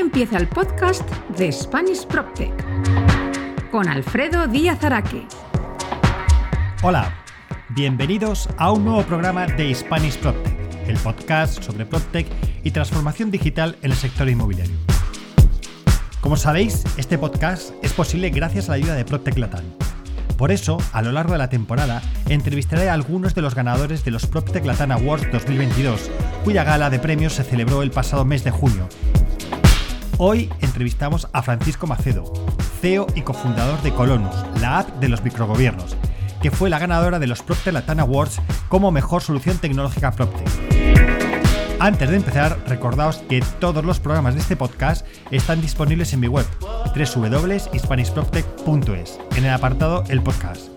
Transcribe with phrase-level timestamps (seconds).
[0.00, 5.26] empieza el podcast de Spanish PropTech con Alfredo Díaz Araque.
[6.82, 7.14] Hola,
[7.68, 12.26] bienvenidos a un nuevo programa de Spanish PropTech, el podcast sobre PropTech
[12.64, 14.74] y transformación digital en el sector inmobiliario.
[16.22, 19.64] Como sabéis, este podcast es posible gracias a la ayuda de PropTech Latam.
[20.38, 24.12] Por eso, a lo largo de la temporada, entrevistaré a algunos de los ganadores de
[24.12, 26.10] los PropTech Latam Awards 2022,
[26.42, 28.88] cuya gala de premios se celebró el pasado mes de junio.
[30.22, 32.30] Hoy entrevistamos a Francisco Macedo,
[32.82, 35.96] CEO y cofundador de Colonus, la app de los microgobiernos,
[36.42, 38.38] que fue la ganadora de los PropTech Latam Awards
[38.68, 40.46] como mejor solución tecnológica PropTech.
[41.78, 46.28] Antes de empezar, recordaos que todos los programas de este podcast están disponibles en mi
[46.28, 50.68] web, www.hispanishproptech.es, en el apartado El Podcast,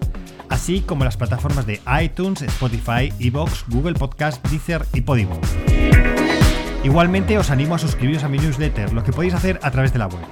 [0.47, 5.38] así como las plataformas de iTunes, Spotify, Evox, Google Podcast, Deezer y Podimo.
[6.83, 9.99] Igualmente os animo a suscribiros a mi newsletter, lo que podéis hacer a través de
[9.99, 10.25] la web.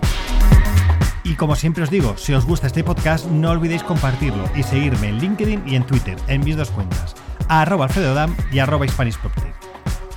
[1.24, 5.08] Y como siempre os digo, si os gusta este podcast, no olvidéis compartirlo y seguirme
[5.08, 7.16] en LinkedIn y en Twitter, en mis dos cuentas,
[7.48, 9.54] a arroba alfredodam y arroba hispanishproptech.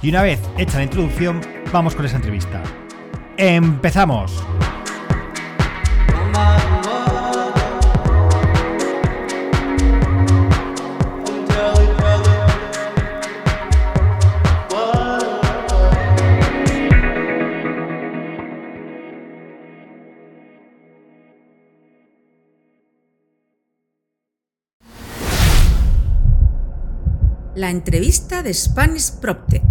[0.03, 1.41] Y una vez hecha la introducción,
[1.73, 2.63] vamos con esa entrevista.
[3.37, 4.45] ¡Empezamos!
[27.57, 29.63] La entrevista de Spanish PropTech.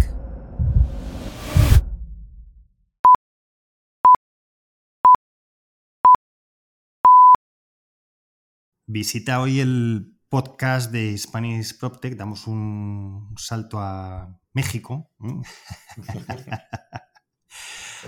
[8.86, 12.16] Visita hoy el podcast de Spanish PropTech.
[12.16, 15.10] Damos un salto a México.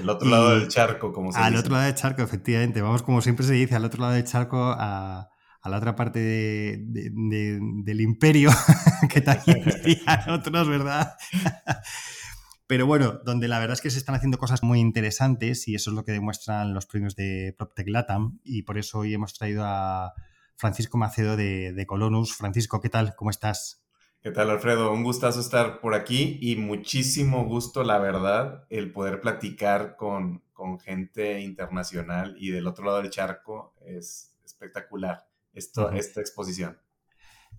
[0.00, 1.60] El otro lado del charco, como se Al dice.
[1.60, 2.80] otro lado del charco, efectivamente.
[2.80, 5.28] Vamos, como siempre se dice, al otro lado del charco, a,
[5.66, 8.50] a la otra parte de- de- de- del imperio,
[9.10, 11.14] que también decían otros, ¿verdad?
[12.68, 15.90] Pero bueno, donde la verdad es que se están haciendo cosas muy interesantes y eso
[15.90, 19.62] es lo que demuestran los premios de PropTech Latam y por eso hoy hemos traído
[19.64, 20.12] a
[20.56, 22.34] Francisco Macedo de, de Colonus.
[22.36, 23.14] Francisco, ¿qué tal?
[23.14, 23.82] ¿Cómo estás?
[24.20, 24.92] ¿Qué tal, Alfredo?
[24.92, 30.80] Un gustazo estar por aquí y muchísimo gusto, la verdad, el poder platicar con, con
[30.80, 36.78] gente internacional y del otro lado del charco es espectacular esto, esta exposición.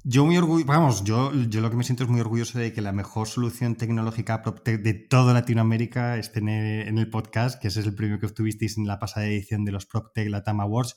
[0.04, 2.82] Yo muy orgulloso, vamos, yo, yo lo que me siento es muy orgulloso de que
[2.82, 7.82] la mejor solución tecnológica de toda Latinoamérica esté en el, en el podcast, que ese
[7.82, 10.96] es el premio que obtuvisteis en la pasada edición de los PropTech Latam Awards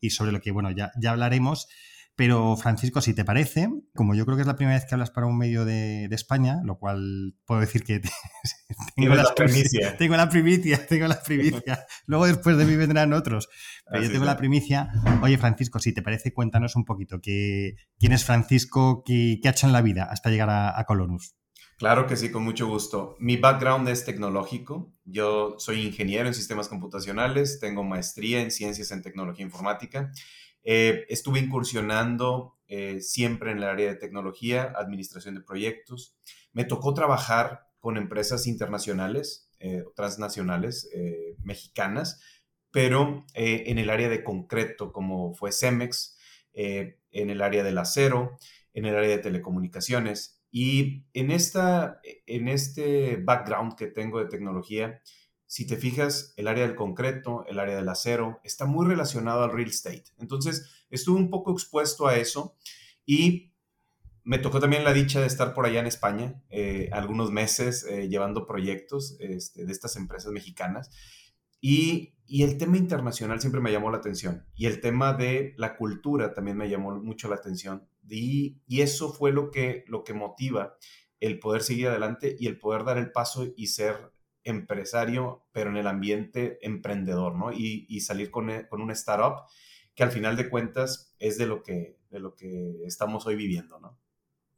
[0.00, 1.68] y sobre lo que, bueno, ya, ya hablaremos.
[2.16, 5.10] Pero Francisco, si te parece, como yo creo que es la primera vez que hablas
[5.10, 8.00] para un medio de, de España, lo cual puedo decir que
[8.96, 9.96] tengo la primicia.
[9.96, 11.86] Tengo la primicia, tengo la primicia.
[12.06, 13.48] Luego después de mí vendrán otros.
[13.86, 14.90] Pero yo Así tengo la primicia.
[15.22, 19.52] Oye, Francisco, si te parece, cuéntanos un poquito qué, quién es Francisco, qué, qué ha
[19.52, 21.34] hecho en la vida hasta llegar a, a Colonus.
[21.80, 23.16] Claro que sí, con mucho gusto.
[23.20, 24.92] Mi background es tecnológico.
[25.06, 30.12] Yo soy ingeniero en sistemas computacionales, tengo maestría en ciencias en tecnología informática.
[30.62, 36.16] Eh, estuve incursionando eh, siempre en el área de tecnología, administración de proyectos.
[36.52, 40.90] Me tocó trabajar con empresas internacionales, eh, transnacionales,
[41.42, 42.20] mexicanas,
[42.70, 46.18] pero en el área de concreto, como fue Cemex,
[46.52, 48.36] en el área del acero,
[48.74, 50.42] en el área de telecomunicaciones.
[50.52, 55.00] Y en, esta, en este background que tengo de tecnología,
[55.50, 59.50] si te fijas, el área del concreto, el área del acero, está muy relacionado al
[59.50, 60.04] real estate.
[60.20, 62.54] Entonces, estuve un poco expuesto a eso
[63.04, 63.52] y
[64.22, 68.08] me tocó también la dicha de estar por allá en España eh, algunos meses eh,
[68.08, 70.88] llevando proyectos este, de estas empresas mexicanas.
[71.60, 74.46] Y, y, el tema internacional siempre me llamó la atención.
[74.54, 77.88] Y el tema de la cultura también me llamó mucho la atención.
[78.08, 80.76] Y, y eso fue lo que, lo que motiva
[81.18, 84.12] el poder seguir adelante y el poder dar el paso y ser
[84.50, 87.52] empresario, pero en el ambiente emprendedor, ¿no?
[87.52, 89.46] Y, y salir con, con una startup
[89.94, 93.80] que al final de cuentas es de lo que, de lo que estamos hoy viviendo,
[93.80, 93.98] ¿no?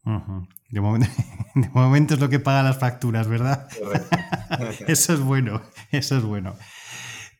[0.05, 0.49] Uh -huh.
[0.69, 1.09] de, momento,
[1.55, 3.69] de, momento, es lo que paga las facturas, ¿verdad?
[4.89, 5.63] eso es bueno,
[5.93, 6.57] eso es bueno.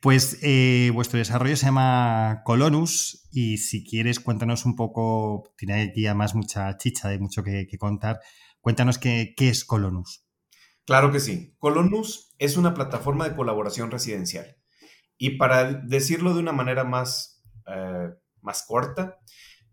[0.01, 6.05] Pues eh, vuestro desarrollo se llama Colonus y si quieres cuéntanos un poco, tiene aquí
[6.05, 8.19] además mucha chicha, hay mucho que, que contar,
[8.59, 10.22] cuéntanos qué, qué, es Colonus.
[10.85, 11.55] Claro que sí.
[11.59, 14.57] Colonus es una plataforma de colaboración residencial
[15.17, 18.09] y para decirlo de una manera más, eh,
[18.41, 19.19] más corta,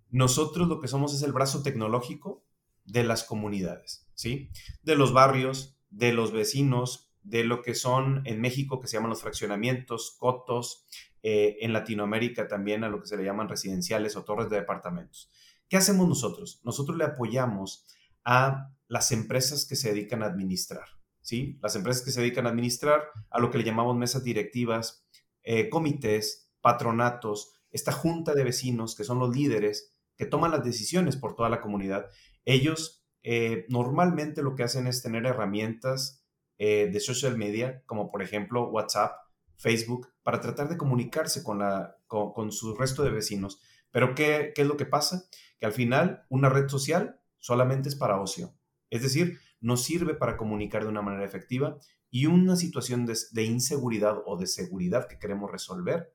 [0.08, 2.44] nosotros lo que somos es el brazo tecnológico
[2.84, 4.50] de las comunidades, ¿sí?
[4.82, 9.10] De los barrios, de los vecinos, de lo que son en México, que se llaman
[9.10, 10.86] los fraccionamientos, cotos,
[11.22, 15.30] eh, en Latinoamérica también a lo que se le llaman residenciales o torres de departamentos.
[15.68, 16.60] ¿Qué hacemos nosotros?
[16.64, 17.86] Nosotros le apoyamos
[18.24, 20.88] a las empresas que se dedican a administrar,
[21.20, 21.58] ¿sí?
[21.62, 25.06] Las empresas que se dedican a administrar a lo que le llamamos mesas directivas,
[25.42, 31.16] eh, comités, patronatos, esta junta de vecinos que son los líderes que toman las decisiones
[31.16, 32.10] por toda la comunidad.
[32.44, 36.24] Ellos eh, normalmente lo que hacen es tener herramientas
[36.58, 39.16] eh, de social media, como por ejemplo WhatsApp,
[39.56, 43.60] Facebook, para tratar de comunicarse con, la, con, su resto de vecinos.
[43.90, 45.24] Pero ¿qué, ¿qué es lo que pasa?
[45.58, 48.54] Que al final una red social solamente es para ocio.
[48.90, 51.78] Es decir, no sirve para comunicar de una manera efectiva
[52.10, 56.12] y una situación de, inseguridad o de seguridad que queremos resolver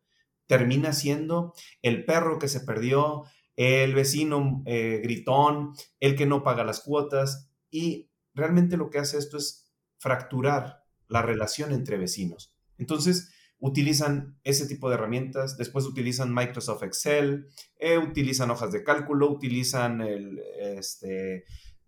[0.48, 3.24] termina siendo el perro que se perdió,
[3.56, 9.18] el vecino eh, gritón, el que no paga las cuotas y realmente lo que hace
[9.18, 12.54] esto es fracturar la relación entre vecinos.
[12.78, 19.32] Entonces, utilizan ese tipo de herramientas, después utilizan Microsoft Excel, eh, utilizan hojas de cálculo,
[19.32, 21.46] utilizan el este,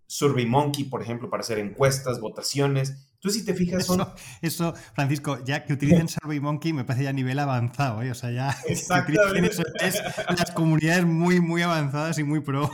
[0.08, 3.10] SurveyMonkey, por ejemplo, para hacer encuestas, votaciones.
[3.16, 4.06] Entonces, si te fijas, son...
[4.42, 8.12] Eso, Francisco, ya que utilicen SurveyMonkey me parece ya a nivel avanzado, ¿eh?
[8.12, 9.52] O sea, ya Exactamente.
[9.52, 10.02] Eso es
[10.38, 12.70] las comunidades muy, muy avanzadas y muy pro.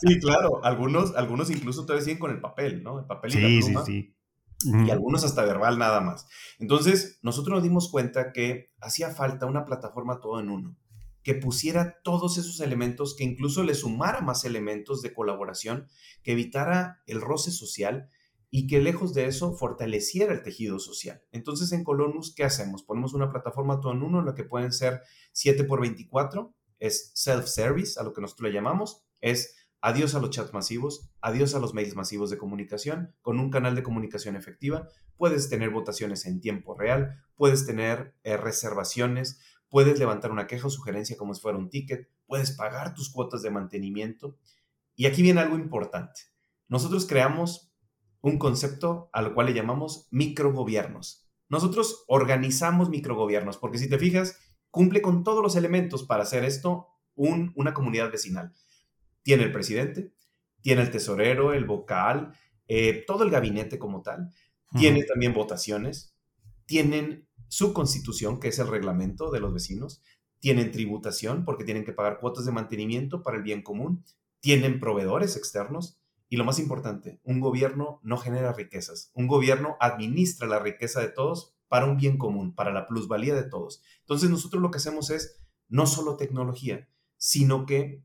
[0.00, 0.64] Sí, claro.
[0.64, 3.00] Algunos, algunos incluso todavía siguen con el papel, ¿no?
[3.00, 3.84] El papel y la pluma.
[3.84, 4.16] Sí, sí
[4.62, 6.26] y algunos hasta verbal nada más.
[6.58, 10.76] Entonces, nosotros nos dimos cuenta que hacía falta una plataforma todo en uno,
[11.26, 15.88] que pusiera todos esos elementos, que incluso le sumara más elementos de colaboración,
[16.22, 18.08] que evitara el roce social
[18.48, 21.24] y que lejos de eso fortaleciera el tejido social.
[21.32, 22.84] Entonces, en Colonus, ¿qué hacemos?
[22.84, 25.00] Ponemos una plataforma todo en uno, en la que pueden ser
[25.32, 30.30] 7 por 24, es self-service, a lo que nosotros le llamamos, es Adiós a los
[30.30, 33.14] chats masivos, adiós a los mails masivos de comunicación.
[33.20, 38.36] Con un canal de comunicación efectiva puedes tener votaciones en tiempo real, puedes tener eh,
[38.36, 43.10] reservaciones, puedes levantar una queja o sugerencia como si fuera un ticket, puedes pagar tus
[43.10, 44.38] cuotas de mantenimiento.
[44.94, 46.20] Y aquí viene algo importante.
[46.68, 47.72] Nosotros creamos
[48.20, 51.28] un concepto al cual le llamamos microgobiernos.
[51.48, 54.38] Nosotros organizamos microgobiernos porque si te fijas,
[54.70, 58.52] cumple con todos los elementos para hacer esto una comunidad vecinal
[59.26, 60.12] tiene el presidente,
[60.62, 62.32] tiene el tesorero, el vocal,
[62.68, 64.32] eh, todo el gabinete como tal,
[64.78, 66.14] tiene también votaciones,
[66.64, 70.02] tienen su constitución, que es el reglamento de los vecinos,
[70.40, 74.04] tienen tributación porque tienen que pagar cuotas de mantenimiento para el bien común,
[74.40, 80.46] tienen proveedores externos y lo más importante, un gobierno no genera riquezas, un gobierno administra
[80.46, 83.82] la riqueza de todos para un bien común, para la plusvalía de todos.
[84.00, 88.04] Entonces nosotros lo que hacemos es no solo tecnología, sino que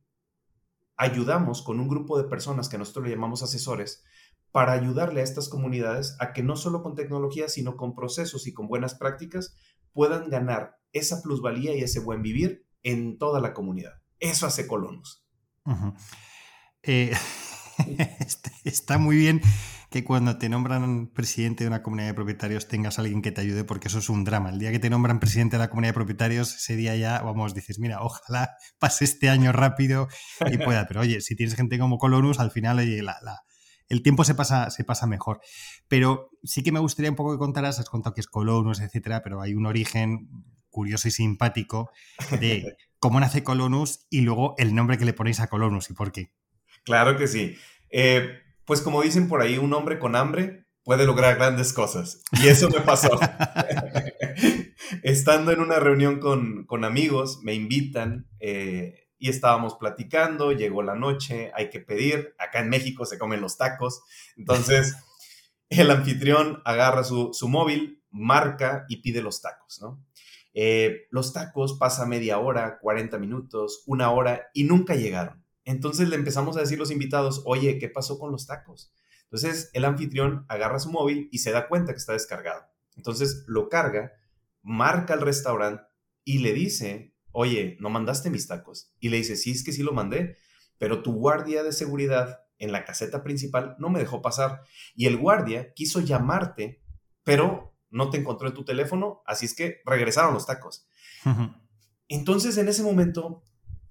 [0.95, 4.03] ayudamos con un grupo de personas que nosotros le llamamos asesores
[4.51, 8.53] para ayudarle a estas comunidades a que no solo con tecnología, sino con procesos y
[8.53, 9.56] con buenas prácticas
[9.94, 13.94] puedan ganar esa plusvalía y ese buen vivir en toda la comunidad.
[14.19, 15.25] Eso hace Colonos.
[16.83, 17.13] Eh,
[18.65, 19.42] está muy bien
[19.89, 23.42] que cuando te nombran presidente de una comunidad de propietarios tengas a alguien que te
[23.42, 24.50] ayude, porque eso es un drama.
[24.50, 27.54] El día que te nombran presidente de la comunidad de propietarios, ese día ya, vamos,
[27.54, 30.07] dices, mira, ojalá pase este año rápido
[30.50, 30.88] y pueda.
[30.88, 32.80] Pero oye, si tienes gente como Colonus, al final,
[33.91, 35.41] el tiempo se pasa, se pasa mejor.
[35.89, 39.21] Pero sí que me gustaría un poco que contaras, has contado que es Colonus, etcétera,
[39.21, 40.30] pero hay un origen
[40.69, 41.92] curioso y simpático
[42.39, 46.13] de cómo nace Colonus y luego el nombre que le ponéis a Colonus y por
[46.13, 46.31] qué.
[46.85, 47.57] Claro que sí.
[47.89, 52.23] Eh, pues como dicen por ahí, un hombre con hambre puede lograr grandes cosas.
[52.42, 53.19] Y eso me pasó.
[55.04, 61.51] Estando en una reunión con, amigos, me invitan eh, y estábamos platicando, llegó la noche,
[61.54, 64.01] hay que pedir, acá en México se comen los tacos,
[64.35, 64.95] entonces
[65.69, 70.04] el anfitrión agarra su, móvil, marca y pide los tacos, ¿no?
[70.56, 75.45] Eh, los tacos pasa media hora, 40 minutos, una hora y nunca llegaron.
[75.66, 78.92] Entonces le empezamos a decir los invitados, oye, ¿qué pasó con los tacos?
[79.25, 82.66] Entonces el anfitrión agarra su móvil y se da cuenta que está descargado.
[82.97, 84.13] Entonces lo carga,
[84.63, 85.83] marca al restaurante
[86.25, 88.94] y le dice, oye, ¿no mandaste mis tacos?
[89.00, 90.38] Y le dice, sí, es que sí lo mandé,
[90.78, 94.61] pero tu guardia de seguridad en la caseta principal no me dejó pasar.
[94.95, 96.81] Y el guardia quiso llamarte,
[97.23, 100.88] pero no te encontró en tu teléfono, así es que regresaron los tacos.
[102.07, 103.44] Entonces en ese momento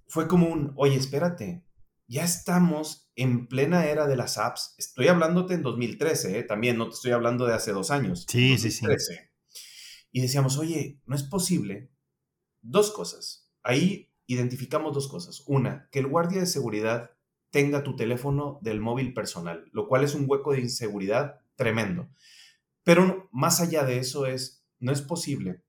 [0.08, 1.64] fue como un, oye, espérate,
[2.06, 4.74] ya estamos en plena era de las apps.
[4.78, 6.42] Estoy hablándote en 2013, ¿eh?
[6.42, 8.26] también no te estoy hablando de hace dos años.
[8.28, 8.84] Sí, sí, sí.
[10.10, 11.92] Y decíamos, oye, no es posible.
[12.62, 13.50] Dos cosas.
[13.62, 15.42] Ahí identificamos dos cosas.
[15.46, 17.10] Una, que el guardia de seguridad
[17.50, 22.08] tenga tu teléfono del móvil personal, lo cual es un hueco de inseguridad tremendo.
[22.84, 25.62] Pero más allá de eso es, no es posible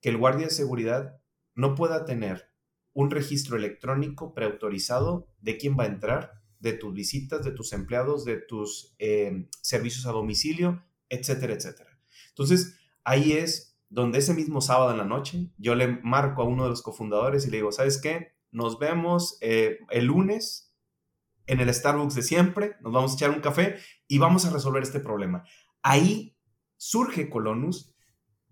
[0.00, 1.20] que el guardia de seguridad
[1.54, 2.50] no pueda tener
[2.92, 8.24] un registro electrónico preautorizado de quién va a entrar, de tus visitas, de tus empleados,
[8.24, 11.98] de tus eh, servicios a domicilio, etcétera, etcétera.
[12.28, 16.64] Entonces, ahí es donde ese mismo sábado en la noche yo le marco a uno
[16.64, 18.34] de los cofundadores y le digo, ¿sabes qué?
[18.50, 20.72] Nos vemos eh, el lunes
[21.46, 23.76] en el Starbucks de siempre, nos vamos a echar un café
[24.08, 25.44] y vamos a resolver este problema.
[25.82, 26.36] Ahí
[26.76, 27.94] surge Colonus,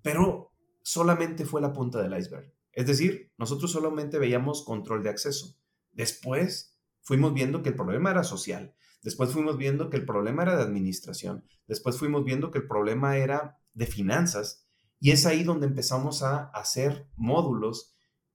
[0.02, 2.52] pero solamente fue la punta del iceberg.
[2.72, 5.56] Es decir, nosotros solamente veíamos control de acceso.
[5.92, 8.74] Después fuimos viendo que el problema era social.
[9.02, 11.44] Después fuimos viendo que el problema era de administración.
[11.66, 14.66] Después fuimos viendo que el problema era de finanzas.
[15.02, 17.92] Y es ahí donde empezamos a hacer módulos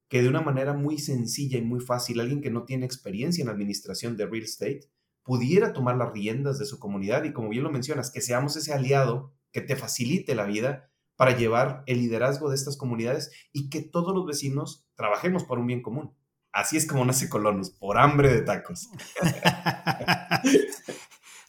[0.10, 3.48] que de una manera muy sencilla y muy fácil, alguien que no tiene experiencia en
[3.48, 4.82] administración de real estate
[5.24, 8.74] pudiera tomar las riendas de su comunidad y como bien lo mencionas, que seamos ese
[8.74, 13.82] aliado que te facilite la vida para llevar el liderazgo de estas comunidades y que
[13.82, 16.18] todos los vecinos trabajemos por un bien común.
[16.52, 18.90] Así es como nace Colonus, por hambre de tacos.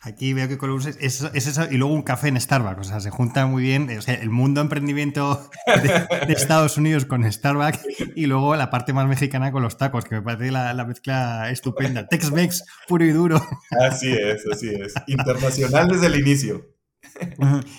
[0.00, 2.80] Aquí veo que Columns es, eso y luego un café en Starbucks.
[2.80, 7.80] O sea, se junta muy bien el mundo emprendimiento de, Estados Unidos con Starbucks
[8.14, 12.06] y luego la parte más mexicana con los tacos, que me parece la, mezcla estupenda.
[12.06, 13.44] Tex-Mex puro y duro.
[13.80, 14.94] Así es, así es.
[15.08, 16.64] Internacional desde el inicio.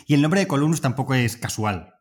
[0.06, 1.94] Y el nombre de Columns tampoco es casual.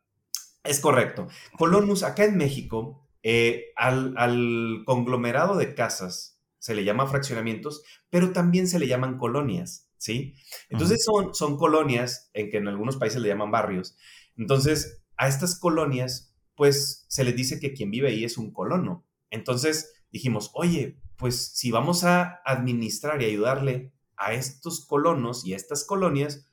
[0.63, 1.29] Es correcto.
[1.57, 8.31] Columns, acá en México, eh, al, al conglomerado de casas se le llama fraccionamientos, pero
[8.33, 9.88] también se le llaman colonias.
[9.99, 10.33] ¿Sí?
[10.69, 13.95] Entonces son, son colonias en que en algunos países le llaman barrios.
[14.35, 19.05] Entonces, a estas colonias, pues se les dice que quien vive ahí es un colono.
[19.29, 25.57] Entonces dijimos, oye, pues si vamos a administrar y ayudarle a estos colonos y a
[25.57, 26.47] estas colonias,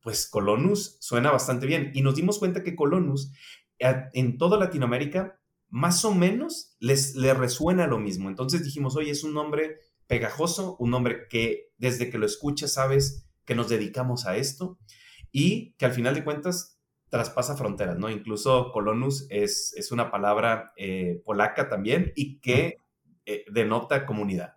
[0.00, 1.90] pues colonus suena bastante bien.
[1.94, 3.32] Y nos dimos cuenta que colonus
[3.78, 8.28] en toda Latinoamérica más o menos les, les resuena lo mismo.
[8.28, 13.26] Entonces dijimos, oye, es un nombre pegajoso, un nombre que desde que lo escuchas sabes
[13.44, 14.78] que nos dedicamos a esto
[15.32, 18.10] y que al final de cuentas traspasa fronteras, ¿no?
[18.10, 22.78] Incluso colonus es, es una palabra eh, polaca también y que
[23.26, 24.56] eh, denota comunidad.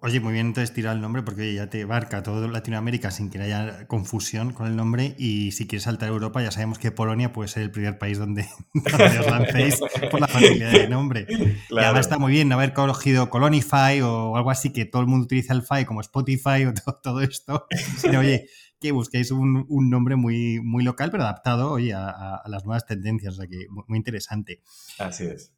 [0.00, 3.40] Oye, muy bien entonces tirar el nombre porque ya te abarca todo Latinoamérica sin que
[3.40, 7.32] haya confusión con el nombre y si quieres saltar a Europa ya sabemos que Polonia
[7.32, 9.80] puede ser el primer país donde, os lancéis
[10.10, 11.26] por la familia de nombre.
[11.70, 15.24] Y además está muy bien haber cogido Colonify o algo así que todo el mundo
[15.24, 17.66] utiliza el FI como Spotify o todo, esto.
[18.02, 18.46] Pero oye,
[18.78, 23.34] que busquéis un, nombre muy, muy local pero adaptado oye, a, a, las nuevas tendencias,
[23.34, 24.62] o sea que muy interesante.
[24.98, 25.57] Así es.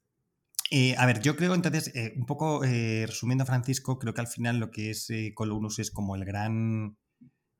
[0.72, 4.28] Eh, a ver, yo creo entonces, eh, un poco eh, resumiendo, Francisco, creo que al
[4.28, 6.96] final lo que es Colonus es como el gran,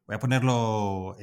[0.07, 1.17] voy a ponerlo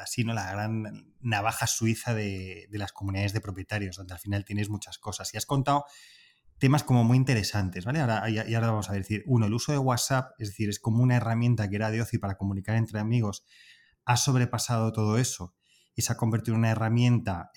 [0.00, 0.32] así, ¿no?
[0.32, 5.32] La gran navaja suiza de, las comunidades de propietarios, donde al final tienes muchas cosas.
[5.34, 5.84] Y has contado
[6.58, 8.00] temas como muy interesantes, ¿vale?
[8.00, 11.02] Ahora, y ahora vamos a decir, uno, el uso de WhatsApp, es decir, es como
[11.02, 13.44] una herramienta que era de ocio para comunicar entre amigos,
[14.06, 15.54] ha sobrepasado todo eso
[15.94, 17.50] y se ha convertido en una herramienta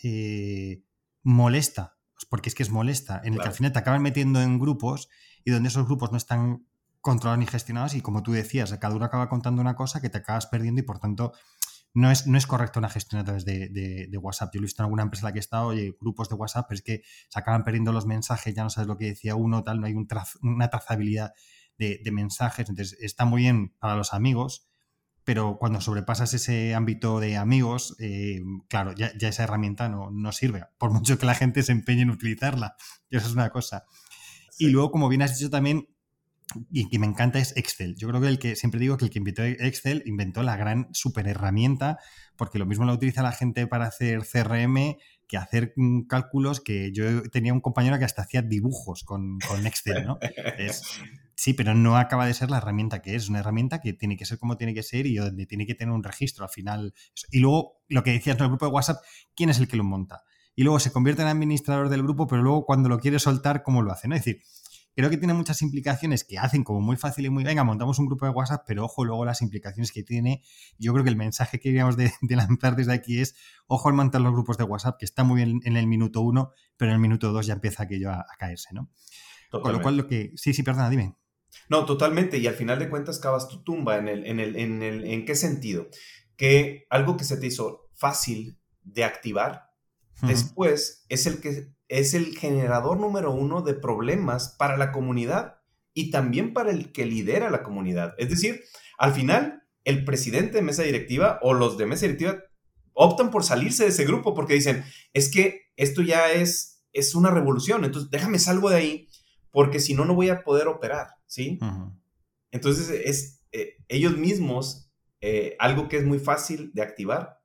[1.24, 1.95] molesta
[2.30, 5.10] porque es que es molesta, en el que al final te acaban metiendo en grupos
[5.44, 6.66] y donde esos grupos no están
[7.02, 10.18] controlados ni gestionados y como tú decías, cada uno acaba contando una cosa que te
[10.18, 11.34] acabas perdiendo y por tanto
[11.94, 14.52] no es, no es correcto una gestión a través de, WhatsApp.
[14.54, 16.36] Yo lo he visto en alguna empresa en la que he estado, oye, grupos de
[16.36, 19.36] WhatsApp, pero es que se acaban perdiendo los mensajes, ya no sabes lo que decía
[19.36, 21.34] uno, tal, no hay una trazabilidad
[21.78, 22.68] de, de, mensajes.
[22.68, 24.68] Entonces, está muy bien para los amigos,
[25.26, 30.66] pero cuando sobrepasas ese ámbito de amigos, eh, claro, ya, esa herramienta no, no, sirve,
[30.78, 32.76] por mucho que la gente se empeñe en utilizarla.
[33.10, 33.86] Y eso es una cosa.
[34.60, 35.90] Y luego, como bien has dicho también,
[36.72, 37.96] y que me encanta es Excel.
[37.96, 40.88] Yo creo que el que siempre digo que el que inventó Excel inventó la gran
[40.94, 41.98] super herramienta,
[42.38, 46.92] porque lo mismo la utiliza la gente para hacer CRM que hacer mm, cálculos que
[46.94, 50.20] yo tenía un compañero que hasta hacía dibujos con, con Excel, ¿no?
[50.60, 51.02] Es,
[51.36, 53.24] Sí, pero no acaba de ser la herramienta que es.
[53.24, 55.76] Es una herramienta que tiene que ser como tiene que ser y donde tiene que
[55.76, 56.94] tener un registro al final.
[57.30, 59.04] Y luego, lo que decías en el grupo de WhatsApp,
[59.36, 60.24] ¿quién es el que lo monta?
[60.56, 63.82] Y luego se convierte en administrador del grupo, pero luego cuando lo quiere soltar, ¿cómo
[63.82, 64.08] lo hace?
[64.08, 64.16] ¿no?
[64.16, 64.42] Es decir,
[64.96, 68.06] creo que tiene muchas implicaciones que hacen como muy fácil y muy, venga, montamos un
[68.06, 70.42] grupo de WhatsApp, pero ojo luego las implicaciones que tiene.
[70.80, 73.36] Yo creo que el mensaje que queríamos de, lanzar desde aquí es,
[73.68, 76.52] ojo al montar los grupos de WhatsApp, que está muy bien en el minuto uno,
[76.78, 78.90] pero en el minuto dos ya empieza aquello a, a caerse, ¿no?
[79.62, 80.32] Con lo cual, lo que...
[80.36, 81.16] Sí, sí, perdona, dime.
[81.70, 82.38] No, totalmente.
[82.38, 83.98] Y al final de cuentas cavas tu tumba.
[83.98, 85.88] ¿En, el, en, el, en, el, ¿En qué sentido?
[86.38, 89.72] Que algo que se te hizo fácil de activar,
[90.22, 95.58] después es el que es el generador número uno de problemas para la comunidad
[95.94, 98.14] y también para el que lidera la comunidad.
[98.18, 98.64] Es decir,
[98.98, 102.40] al final, el presidente de mesa directiva o los de mesa directiva
[102.94, 104.84] optan por salirse de ese grupo porque dicen,
[105.14, 109.08] es que esto ya es, es una revolución, entonces déjame salgo de ahí
[109.56, 111.60] porque si no, no voy a poder operar, ¿sí?
[112.52, 117.40] Entonces, es eh, ellos mismos, eh, algo que es muy fácil de activar,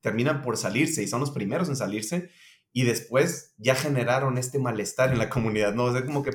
[0.00, 2.30] terminan por salirse y son los primeros en salirse
[2.72, 5.86] y después ya generaron este malestar en la comunidad, ¿no?
[5.86, 6.30] O como que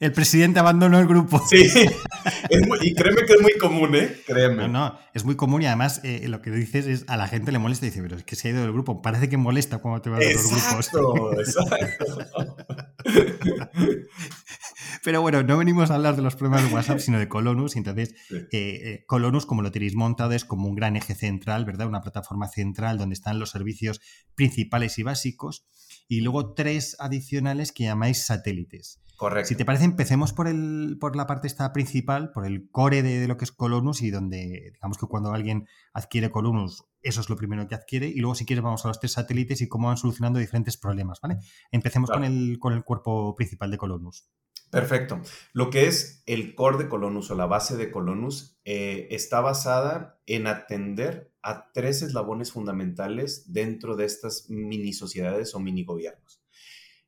[0.00, 1.40] el presidente abandonó el grupo.
[1.48, 1.62] Sí,
[2.82, 4.20] y créeme que es muy común, ¿eh?
[4.26, 4.68] Créeme.
[4.68, 7.52] No, no, es muy común y además eh, lo que dices es a la gente
[7.52, 9.00] le molesta y dice, pero es que se ha ido del grupo.
[9.00, 10.44] Parece que molesta cuando te vas de los
[10.92, 11.38] grupos.
[11.38, 12.16] Exacto.
[15.02, 17.76] Pero bueno, no venimos a hablar de los problemas de WhatsApp, sino de Colonus.
[17.76, 21.86] Entonces, eh, eh, Colonus, como lo tenéis montado, es como un gran eje central, ¿verdad?
[21.86, 24.00] Una plataforma central donde están los servicios
[24.34, 25.66] principales y básicos.
[26.08, 29.00] Y luego tres adicionales que llamáis satélites.
[29.16, 29.48] Correcto.
[29.48, 33.28] Si te parece, empecemos por, el, por la parte esta principal, por el core de,
[33.28, 37.36] lo que es Colonus y donde, digamos que cuando alguien adquiere Colonus, eso es lo
[37.36, 38.08] primero que adquiere.
[38.08, 41.20] Y luego, si quieres, vamos a los tres satélites y cómo van solucionando diferentes problemas,
[41.20, 41.38] ¿vale?
[41.70, 44.28] Empecemos con, el, con el cuerpo principal de Colonus.
[44.70, 45.20] Perfecto.
[45.52, 50.20] Lo que es el core de Colonus o la base de Colonus eh, está basada
[50.26, 56.42] en atender a tres eslabones fundamentales dentro de estas mini sociedades o mini gobiernos.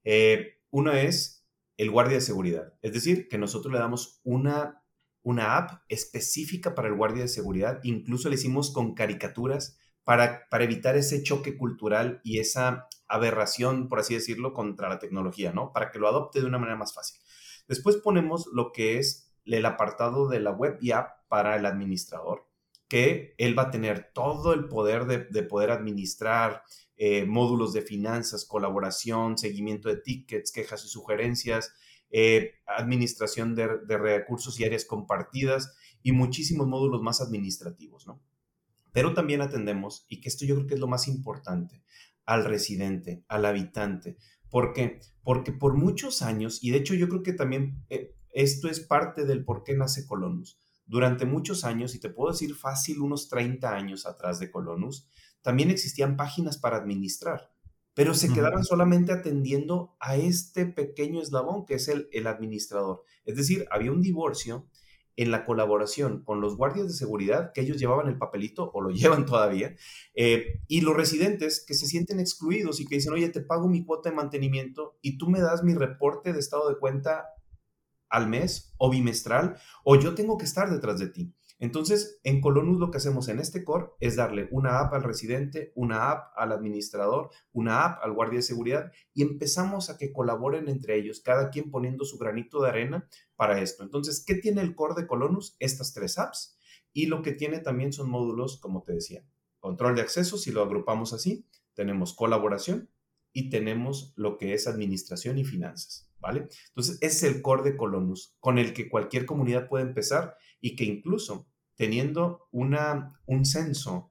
[0.04, 1.44] Eh, uno es
[1.76, 2.75] el guardia de seguridad.
[2.82, 4.82] Es decir, que nosotros le damos una,
[5.22, 7.80] una app específica para el guardia de seguridad.
[7.82, 14.00] Incluso le hicimos con caricaturas para, para evitar ese choque cultural y esa aberración, por
[14.00, 15.72] así decirlo, contra la tecnología, ¿no?
[15.72, 17.20] Para que lo adopte de una manera más fácil.
[17.68, 22.49] Después ponemos lo que es el apartado de la web y app para el administrador,
[22.88, 26.62] que él va a tener todo el poder de, de poder administrar
[26.99, 31.75] eh, módulos de finanzas, colaboración, seguimiento de tickets, quejas y sugerencias,
[32.11, 33.66] eh, administración de,
[33.99, 38.23] recursos y áreas compartidas y muchísimos módulos más administrativos, ¿no?
[38.92, 41.82] Pero también atendemos, y que esto yo creo que es lo más importante,
[42.25, 44.17] al residente, al habitante.
[44.50, 45.00] ¿Por qué?
[45.23, 49.25] Porque por muchos años, y de hecho yo creo que también eh, esto es parte
[49.25, 50.59] del por qué nace Colonus.
[50.87, 55.09] Durante muchos años, y te puedo decir fácil unos 30 años atrás de Colonus,
[55.43, 57.50] también existían páginas para administrar,
[57.95, 63.02] pero se quedaban solamente atendiendo a este pequeño eslabón que es el, el administrador.
[63.25, 64.69] Es decir, había un divorcio
[65.16, 68.90] en la colaboración con los guardias de seguridad, que ellos llevaban el papelito o lo
[68.92, 69.74] llevan todavía,
[70.14, 73.84] eh, y los residentes que se sienten excluidos y que dicen, oye, te pago mi
[73.84, 77.26] cuota de mantenimiento y tú me das mi reporte de estado de cuenta
[78.08, 81.34] al mes o bimestral, o yo tengo que estar detrás de ti.
[81.58, 85.73] Entonces, en Colonus lo que hacemos en este core es darle una app al residente,
[85.75, 90.69] una app al administrador, una app al guardia de seguridad y empezamos a que colaboren
[90.69, 93.82] entre ellos, cada quien poniendo su granito de arena para esto.
[93.82, 95.56] Entonces, ¿qué tiene el core de Colonus?
[95.58, 96.58] Estas tres apps
[96.92, 99.25] y lo que tiene también son módulos, como te decía,
[99.58, 102.90] control de acceso, si lo agrupamos así, tenemos colaboración
[103.32, 106.48] y tenemos lo que es administración y finanzas, ¿vale?
[106.68, 110.84] Entonces, es el core de Colonus con el que cualquier comunidad puede empezar y que
[110.84, 114.10] incluso teniendo una, un censo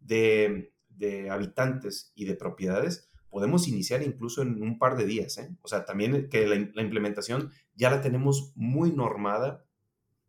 [0.00, 0.70] de,
[1.30, 5.38] habitantes y de propiedades, podemos iniciar incluso en un par de días.
[5.38, 5.50] ¿eh?
[5.62, 9.64] O sea, también que la, implementación ya la tenemos muy normada,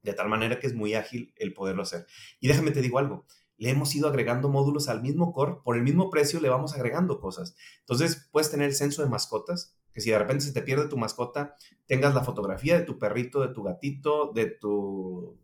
[0.01, 2.07] de tal manera que es muy ágil el poderlo hacer.
[2.39, 3.25] Y déjame te digo algo,
[3.57, 7.19] le hemos ido agregando módulos al mismo core, por el mismo precio le vamos agregando
[7.19, 7.55] cosas.
[7.81, 10.97] Entonces, puedes tener el censo de mascotas, que si de repente se te pierde tu
[10.97, 15.39] mascota, tengas la fotografía de tu perrito, de tu gatito, de tu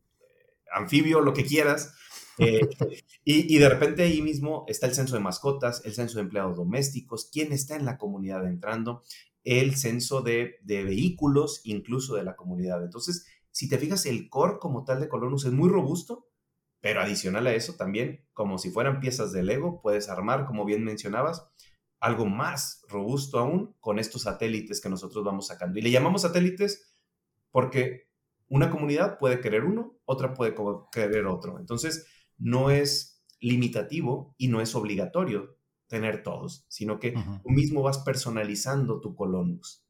[0.74, 1.94] anfibio, lo que quieras.
[2.38, 2.62] Eh,
[3.24, 7.30] y, de repente ahí mismo está el censo de mascotas, el censo de empleados domésticos,
[7.32, 9.04] quién está en la comunidad entrando,
[9.44, 12.84] el censo de, vehículos, incluso de la comunidad.
[12.84, 16.28] Entonces, si te fijas, el core como tal de Colonus es muy robusto,
[16.82, 20.84] pero adicional a eso también, como si fueran piezas de Lego, puedes armar, como bien
[20.84, 21.50] mencionabas,
[22.00, 25.80] algo más robusto aún con estos satélites que nosotros vamos sacando.
[25.80, 26.96] Y le llamamos satélites
[27.52, 28.10] porque
[28.48, 30.56] una comunidad puede querer uno, otra puede
[30.92, 31.60] querer otro.
[31.60, 32.08] Entonces,
[32.38, 35.58] no es limitativo y no es obligatorio
[35.88, 39.86] tener todos, sino que tú mismo vas personalizando tu colonus.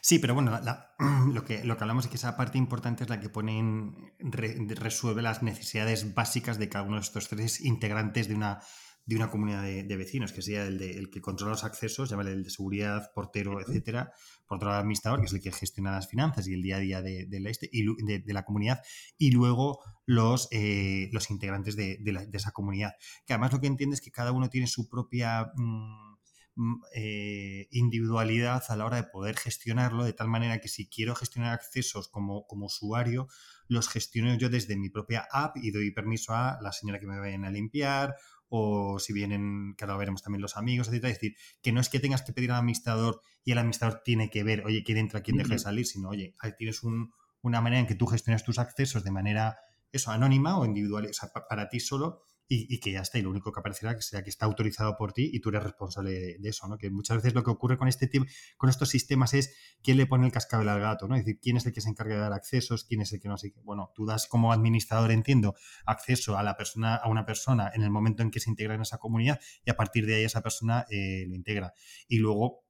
[0.00, 0.58] Sí, pero bueno,
[1.32, 5.22] lo, que, lo que hablamos es que esa parte importante es la que pone resuelve
[5.22, 8.60] las necesidades básicas de cada uno de estos tres integrantes de una,
[9.06, 12.32] de una comunidad de, vecinos, que sería el, de, el que controla los accesos, llámale
[12.32, 14.12] el de seguridad, portero, etcétera,
[14.46, 16.76] por otro lado, el administrador, que es el que gestiona las finanzas y el día
[16.76, 18.82] a día de, la, este, de, la comunidad,
[19.16, 22.00] y luego los, eh, los integrantes de,
[22.32, 22.94] esa comunidad.
[23.24, 25.52] Que además lo que entiende es que cada uno tiene su propia.
[25.54, 26.16] Mm,
[26.56, 31.14] mm, eh, individualidad a la hora de poder gestionarlo, de tal manera que si quiero
[31.14, 33.28] gestionar accesos como, como usuario,
[33.68, 37.18] los gestiono yo desde mi propia app y doy permiso a la señora que me
[37.20, 38.14] vayan a limpiar
[38.48, 41.04] o si vienen, que ahora veremos también los amigos, etc.
[41.04, 44.30] Es decir, que no es que tengas que pedir al administrador y el administrador tiene
[44.30, 47.80] que ver, oye, quién entra, quién deja de salir, sino, oye, ahí tienes una manera
[47.80, 49.56] en que tú gestionas tus accesos de manera,
[49.92, 53.30] eso, anónima o individual, o sea, para ti solo y, que ya está, y lo
[53.30, 56.68] único que aparecerá sea que está autorizado por ti y tú eres responsable de, eso,
[56.68, 56.78] ¿no?
[56.78, 58.08] Que muchas veces lo que ocurre con este
[58.56, 61.16] con estos sistemas es quién le pone el cascabel al gato, ¿no?
[61.16, 63.28] Es decir, quién es el que se encarga de dar accesos, quién es el que
[63.28, 65.54] no sé Bueno, tú das como administrador, entiendo,
[65.86, 68.82] acceso a la persona, a una persona en el momento en que se integra en
[68.82, 71.72] esa comunidad y a partir de ahí esa persona eh, lo integra.
[72.06, 72.64] Y luego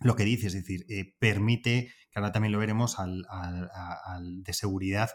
[0.00, 4.52] lo que dices, es decir, eh, permite, que ahora también lo veremos, al, al de
[4.52, 5.10] seguridad,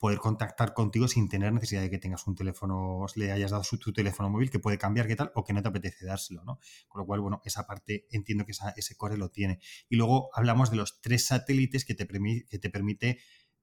[0.00, 3.78] poder contactar contigo sin tener necesidad de que tengas un teléfono, le hayas dado su,
[3.78, 6.58] tu teléfono móvil que puede cambiar, qué tal, o que no te apetece dárselo, ¿no?
[6.88, 9.60] Con lo cual, bueno, esa parte entiendo que ese core lo tiene.
[9.90, 13.18] Y luego hablamos de los tres satélites que te, que te permite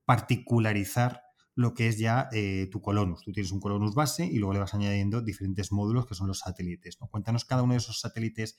[0.05, 1.23] particularizar
[1.55, 3.23] lo que es ya eh, tu Colonus.
[3.23, 6.39] Tú tienes un Colonus base y luego le vas añadiendo diferentes módulos que son los
[6.39, 7.01] satélites.
[7.01, 7.07] ¿no?
[7.07, 8.57] Cuéntanos cada uno de esos satélites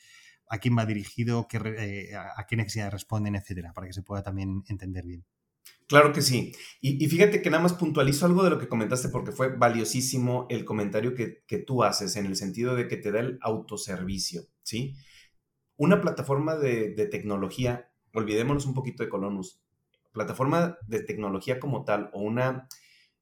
[0.49, 4.25] a quién va dirigido, qué, eh, a qué necesidades responden, etcétera, para que se pueda
[4.25, 5.25] también entender bien.
[5.89, 6.53] Claro que sí.
[6.83, 10.67] Y, fíjate que nada más puntualizo algo de lo que comentaste porque fue valiosísimo el
[10.67, 14.97] comentario que, tú haces en el sentido de que te da el autoservicio, ¿sí?
[15.77, 19.63] Una plataforma de, tecnología, olvidémonos un poquito de Colonus,
[20.13, 22.69] plataforma de tecnología como tal o una,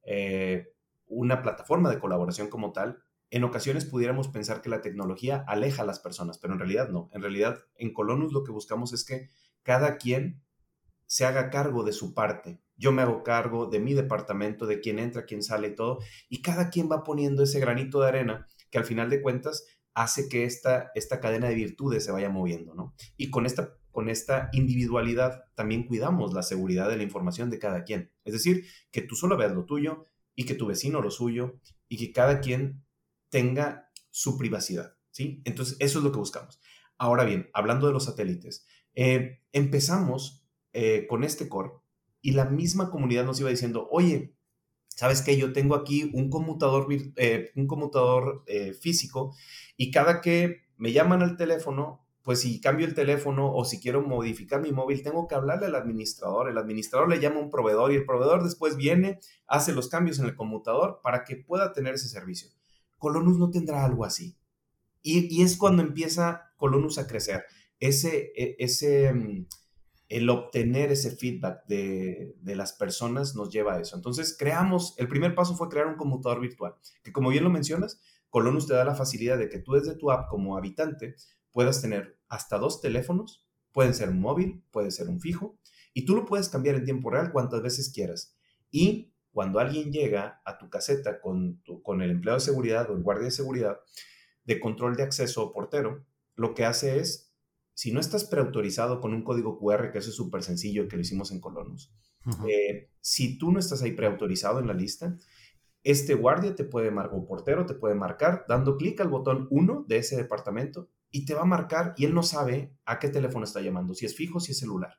[0.02, 0.72] eh,
[1.06, 5.86] una plataforma de colaboración como tal, en ocasiones pudiéramos pensar que la tecnología aleja a
[5.86, 7.10] las personas, pero en realidad no.
[7.12, 9.30] En realidad, en Colonus lo que buscamos es que
[9.62, 10.42] cada quien
[11.06, 12.60] se haga cargo de su parte.
[12.76, 15.98] Yo me hago cargo de mi departamento, de quién entra, quién sale y todo.
[16.28, 19.64] Y cada quien va poniendo ese granito de arena que al final de cuentas
[19.94, 22.94] hace que esta, esta cadena de virtudes se vaya moviendo, ¿no?
[23.16, 27.84] Y con esta, con esta individualidad también cuidamos la seguridad de la información de cada
[27.84, 28.12] quien.
[28.24, 31.96] Es decir, que tú solo veas lo tuyo y que tu vecino lo suyo y
[31.96, 32.84] que cada quien
[33.30, 35.40] tenga su privacidad, ¿sí?
[35.46, 36.60] Entonces, eso es lo que buscamos.
[36.98, 40.45] Ahora bien, hablando de los satélites, eh, empezamos
[40.78, 41.70] eh, con este core
[42.20, 44.34] y la misma comunidad nos iba diciendo, oye,
[44.88, 45.38] ¿sabes qué?
[45.38, 46.86] Yo tengo aquí un conmutador,
[47.16, 49.34] eh, un conmutador eh, físico
[49.78, 54.02] y cada que me llaman al teléfono, pues si cambio el teléfono o si quiero
[54.02, 56.50] modificar mi móvil, tengo que hablarle al administrador.
[56.50, 60.18] El administrador le llama a un proveedor y el proveedor después viene, hace los cambios
[60.18, 62.50] en el conmutador para que pueda tener ese servicio.
[62.98, 64.36] Colonus no tendrá algo así.
[65.00, 67.44] Y, y es cuando empieza Colonus a crecer.
[67.80, 69.46] Ese, e, ese, mm,
[70.08, 73.96] el obtener ese feedback de, las personas nos lleva a eso.
[73.96, 78.00] Entonces, creamos, el primer paso fue crear un conmutador virtual, que como bien lo mencionas,
[78.30, 81.16] Colonus te da la facilidad de que tú desde tu app como habitante
[81.50, 85.58] puedas tener hasta dos teléfonos, pueden ser un móvil, puede ser un fijo,
[85.92, 88.36] y tú lo puedes cambiar en tiempo real cuantas veces quieras.
[88.70, 93.02] Y cuando alguien llega a tu caseta con, con el empleado de seguridad o el
[93.02, 93.80] guardia de seguridad
[94.44, 96.04] de control de acceso o portero,
[96.36, 97.25] lo que hace es
[97.76, 101.02] si no estás preautorizado con un código QR, que eso es súper sencillo, que lo
[101.02, 101.92] hicimos en Colonus,
[102.48, 105.18] eh, si tú no estás ahí preautorizado en la lista,
[105.82, 109.84] este guardia te puede marcar, o portero te puede marcar dando clic al botón 1
[109.86, 113.44] de ese departamento y te va a marcar y él no sabe a qué teléfono
[113.44, 114.98] está llamando, si es fijo, si es celular.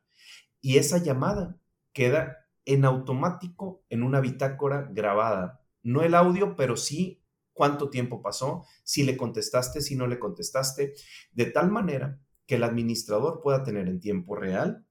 [0.62, 1.60] Y esa llamada
[1.94, 5.66] queda en automático en una bitácora grabada.
[5.82, 10.94] No el audio, pero sí cuánto tiempo pasó, si le contestaste, si no le contestaste,
[11.32, 14.86] de tal manera que el administrador pueda tener en tiempo real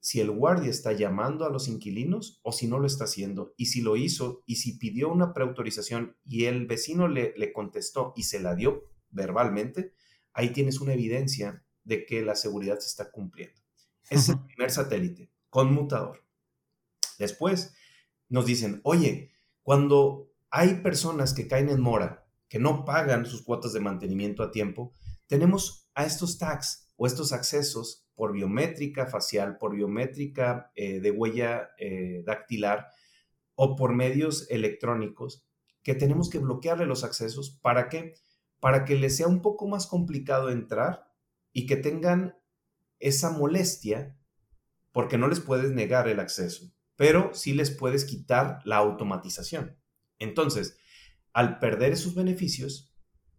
[0.00, 3.54] si el guardia está llamando a los inquilinos o si no lo está haciendo.
[3.56, 8.12] Y si lo hizo y si pidió una preautorización y el vecino le, le contestó
[8.14, 9.94] y se la dio verbalmente,
[10.32, 13.60] ahí tienes una evidencia de que la seguridad se está cumpliendo.
[14.10, 16.24] Es el primer satélite, conmutador.
[17.18, 17.74] Después
[18.28, 23.72] nos dicen, oye, cuando hay personas que caen en mora, que no pagan sus cuotas
[23.72, 24.92] de mantenimiento a tiempo,
[25.26, 31.70] tenemos a estos tags o estos accesos por biométrica facial, por biométrica eh, de huella
[31.78, 32.88] eh, dactilar
[33.54, 35.46] o por medios electrónicos
[35.82, 37.58] que tenemos que bloquearle los accesos.
[37.62, 38.14] ¿Para qué?
[38.58, 41.12] Para que les sea un poco más complicado entrar
[41.52, 42.36] y que tengan
[42.98, 44.18] esa molestia
[44.92, 49.78] porque no les puedes negar el acceso, pero sí les puedes quitar la automatización.
[50.18, 50.78] Entonces,
[51.34, 52.94] al perder esos beneficios,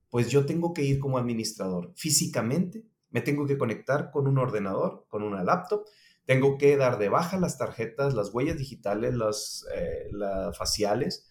[0.09, 5.05] pues yo tengo que ir como administrador físicamente me tengo que conectar con un ordenador,
[5.09, 5.85] con una laptop,
[6.25, 10.09] tengo que dar de baja las tarjetas, las huellas digitales, las, eh,
[10.57, 11.27] faciales,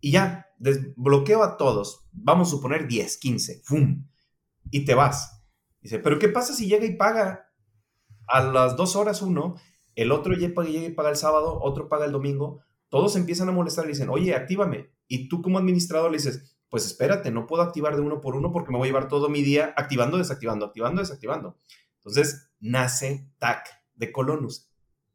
[0.00, 4.08] y ya, desbloqueo a todos, vamos a suponer 10, 15, ¡fum!
[4.70, 5.42] Y te vas.
[5.80, 7.52] Dice, pero ¿qué pasa si llega y paga
[8.26, 9.54] a las dos horas uno,
[9.94, 12.62] el otro llega y paga el sábado, otro paga el domingo?
[12.88, 14.90] Todos empiezan a molestar y dicen, oye, actívame.
[15.06, 18.50] Y tú como administrador le dices, pues espérate, no puedo activar de uno por uno
[18.50, 21.58] porque me voy a llevar todo mi día activando, desactivando, activando, desactivando.
[21.96, 24.70] Entonces nace TAC de Colonus.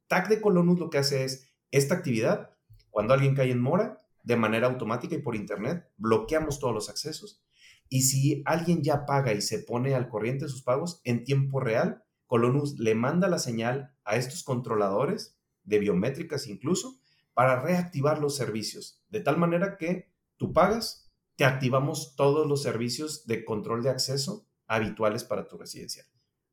[0.06, 2.52] TAC de Colonus lo que hace es esta actividad,
[2.91, 7.43] cuando alguien cae en mora, de manera automática y por internet, bloqueamos todos los accesos.
[7.89, 11.60] Y si alguien ya paga y se pone al corriente de sus pagos, en tiempo
[11.60, 17.02] real, Colonus le manda la señal a estos controladores, de biométricas incluso,
[17.34, 21.07] para reactivar los servicios, de tal manera que tú pagas,
[21.38, 26.06] te activamos todos los servicios de control de acceso habituales para tu residencia.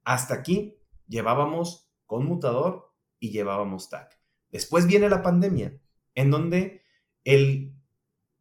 [0.05, 4.21] Hasta aquí llevábamos conmutador y llevábamos TAC.
[4.51, 5.81] Después viene la pandemia,
[6.15, 6.83] en donde
[7.25, 7.75] el,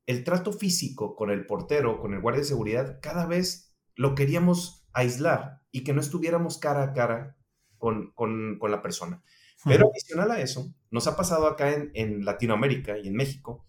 [0.06, 4.86] el trato físico con el portero, con el guardia de seguridad, cada vez lo queríamos
[4.92, 7.38] aislar y que no estuviéramos cara a cara
[7.78, 9.24] con, con, con la persona.
[9.64, 13.66] Pero adicional a eso, nos ha pasado acá en, en Latinoamérica y en México,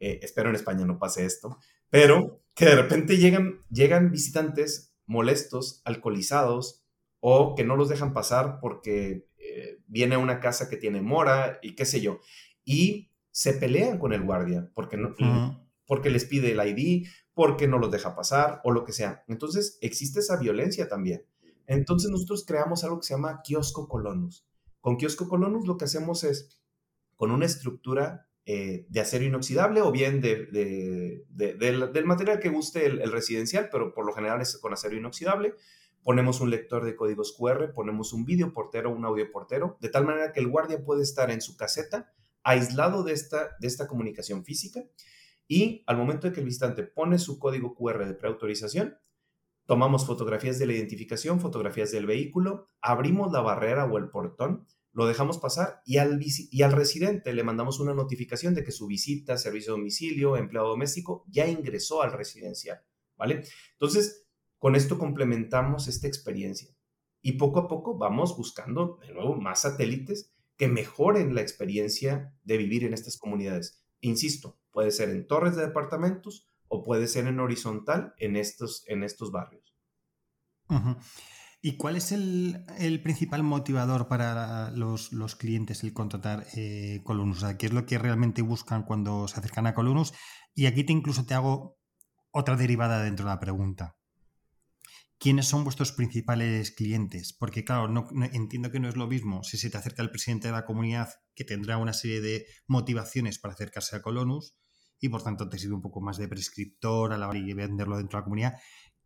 [0.00, 1.58] eh, espero en España no pase esto,
[1.90, 6.84] pero que de repente llegan, llegan visitantes molestos, alcoholizados,
[7.20, 11.58] o que no los dejan pasar porque eh, viene a una casa que tiene mora
[11.62, 12.20] y qué sé yo.
[12.64, 15.14] Y se pelean con el guardia porque, no,
[15.86, 19.24] porque les pide el ID, porque no los deja pasar o lo que sea.
[19.28, 21.24] Entonces existe esa violencia también.
[21.66, 24.46] Entonces nosotros creamos algo que se llama kiosco colonus.
[24.80, 26.58] Con kiosco colonus lo que hacemos es,
[27.16, 30.46] con una estructura eh, de acero inoxidable o bien de,
[31.28, 35.52] del, material que guste el, el, residencial, pero por lo general es con acero inoxidable,
[36.02, 40.06] ponemos un lector de códigos QR, ponemos un video portero, un audio portero, de tal
[40.06, 42.10] manera que el guardia puede estar en su caseta
[42.42, 44.82] aislado de esta, de esta comunicación física
[45.46, 48.96] y al momento de que el visitante pone su código QR de preautorización,
[49.66, 54.66] tomamos fotografías de la identificación, fotografías del vehículo, abrimos la barrera o el portón,
[54.98, 58.88] lo dejamos pasar y al, y al residente le mandamos una notificación de que su
[58.88, 62.82] visita, servicio de domicilio, empleado doméstico ya ingresó al residencial,
[63.16, 63.44] ¿vale?
[63.74, 64.26] Entonces,
[64.58, 66.74] con esto complementamos esta experiencia
[67.22, 72.56] y poco a poco vamos buscando de nuevo más satélites que mejoren la experiencia de
[72.56, 73.84] vivir en estas comunidades.
[74.00, 79.04] Insisto, puede ser en torres de departamentos o puede ser en horizontal en estos, en
[79.04, 79.76] estos barrios.
[81.68, 82.64] ¿Y cuál es el,
[83.02, 87.44] principal motivador para los, clientes el contratar eh, Colonus?
[87.58, 90.14] ¿qué es lo que realmente buscan cuando se acercan a Colonus?
[90.54, 91.78] Y aquí te incluso te hago
[92.30, 93.98] otra derivada dentro de la pregunta.
[95.18, 97.34] ¿quiénes son vuestros principales clientes?
[97.38, 100.48] Porque, claro, no, entiendo que no es lo mismo si se te acerca el presidente
[100.48, 104.56] de la comunidad, que tendrá una serie de motivaciones para acercarse a Colonus,
[105.00, 107.98] y por tanto te sirve un poco más de prescriptor a la hora de venderlo
[107.98, 108.54] dentro de la comunidad,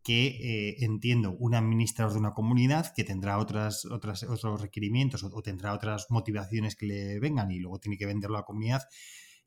[0.03, 5.41] que eh, entiendo un administrador de una comunidad que tendrá otras, otras, otros requerimientos o,
[5.41, 8.83] tendrá otras motivaciones que le vengan y luego tiene que venderlo a la comunidad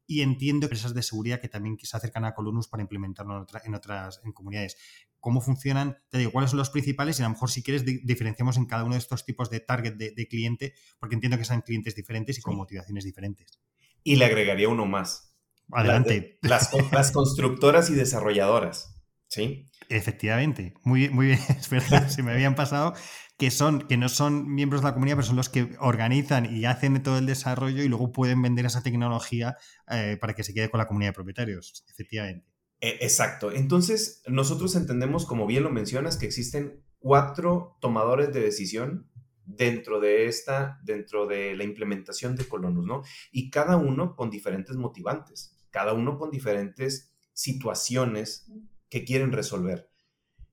[0.07, 4.21] y entiendo empresas de seguridad que también se acercan a Colonus para implementarlo en, otras
[4.25, 4.79] en comunidades.
[5.21, 5.99] ¿Cómo funcionan?
[6.09, 7.19] Te digo, ¿cuáles son los principales?
[7.19, 9.95] Y a lo mejor si quieres diferenciamos en cada uno de estos tipos de target
[9.95, 13.59] de, cliente, porque entiendo que son clientes diferentes y con motivaciones diferentes.
[14.05, 15.35] Y le agregaría uno más.
[15.73, 16.39] Adelante.
[16.43, 18.95] Las, las, constructoras y desarrolladoras.
[19.27, 19.69] ¿Sí?
[19.89, 20.75] Efectivamente.
[20.83, 21.39] Muy, muy bien.
[22.09, 22.95] Se me habían pasado
[23.39, 26.65] que son, que no son miembros de la comunidad, pero son los que organizan y
[26.65, 29.57] hacen todo el desarrollo y luego pueden vender esa tecnología
[29.91, 32.47] eh, para que se quede con la comunidad de propietarios, efectivamente.
[32.81, 33.53] E, exacto.
[33.53, 39.11] Entonces, nosotros entendemos, como bien lo mencionas, que existen cuatro tomadores de decisión
[39.45, 43.03] dentro de esta, dentro de la implementación de Colonus, ¿no?
[43.31, 48.51] Y cada uno con diferentes motivantes, cada uno con diferentes situaciones
[48.89, 49.91] que quieren resolver.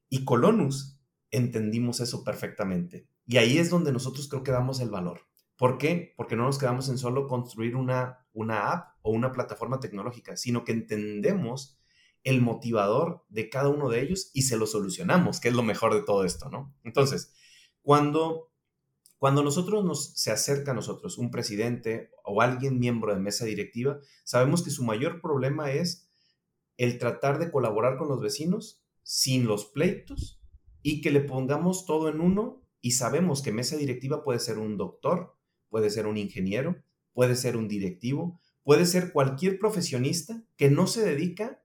[0.10, 1.00] Y Colonus
[1.32, 3.08] entendimos eso perfectamente.
[3.26, 5.22] Y ahí es donde nosotros creo que damos el valor.
[5.58, 6.13] ¿Por qué?
[6.17, 10.63] Porque no nos quedamos en solo construir una, una app o una plataforma tecnológica, sino
[10.63, 11.80] que entendemos
[12.24, 15.93] el motivador de cada uno de ellos y se lo solucionamos, que es lo mejor
[15.93, 16.74] de todo esto, ¿no?
[16.84, 17.34] Entonces,
[17.82, 18.52] cuando,
[19.17, 24.00] cuando nosotros nos, se acerca a nosotros un presidente o alguien miembro de mesa directiva,
[24.24, 26.10] sabemos que su mayor problema es
[26.77, 30.41] el tratar de colaborar con los vecinos sin los pleitos
[30.81, 34.77] y que le pongamos todo en uno y sabemos que mesa directiva puede ser un
[34.77, 35.36] doctor,
[35.69, 36.83] puede ser un ingeniero,
[37.13, 41.63] puede ser un directivo, puede ser cualquier profesionista que no se dedica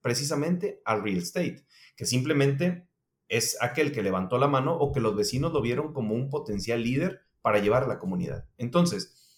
[0.00, 1.64] precisamente al real estate,
[1.96, 2.88] que simplemente
[3.28, 6.82] es aquel que levantó la mano o que los vecinos lo vieron como un potencial
[6.82, 8.48] líder para llevar a la comunidad.
[8.56, 9.36] Entonces,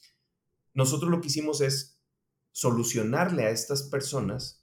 [0.75, 2.01] nosotros lo que hicimos es
[2.53, 4.60] solucionarle a estas personas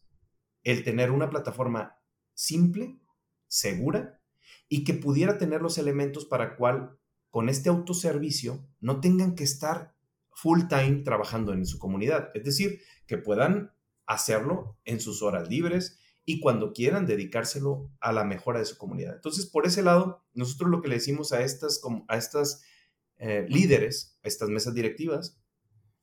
[0.71, 1.97] el tener una plataforma
[2.33, 2.99] simple,
[3.47, 4.19] segura
[4.67, 6.99] y que pudiera tener los elementos para cual
[7.29, 9.95] con este autoservicio no tengan que estar
[10.31, 12.31] full time trabajando en su comunidad.
[12.33, 13.71] Es decir, que puedan
[14.05, 19.15] hacerlo en sus horas libres y cuando quieran dedicárselo a la mejora de su comunidad.
[19.15, 22.61] Entonces, por ese lado, nosotros lo que le decimos a estas, a estas
[23.17, 25.39] eh, líderes, a estas mesas directivas,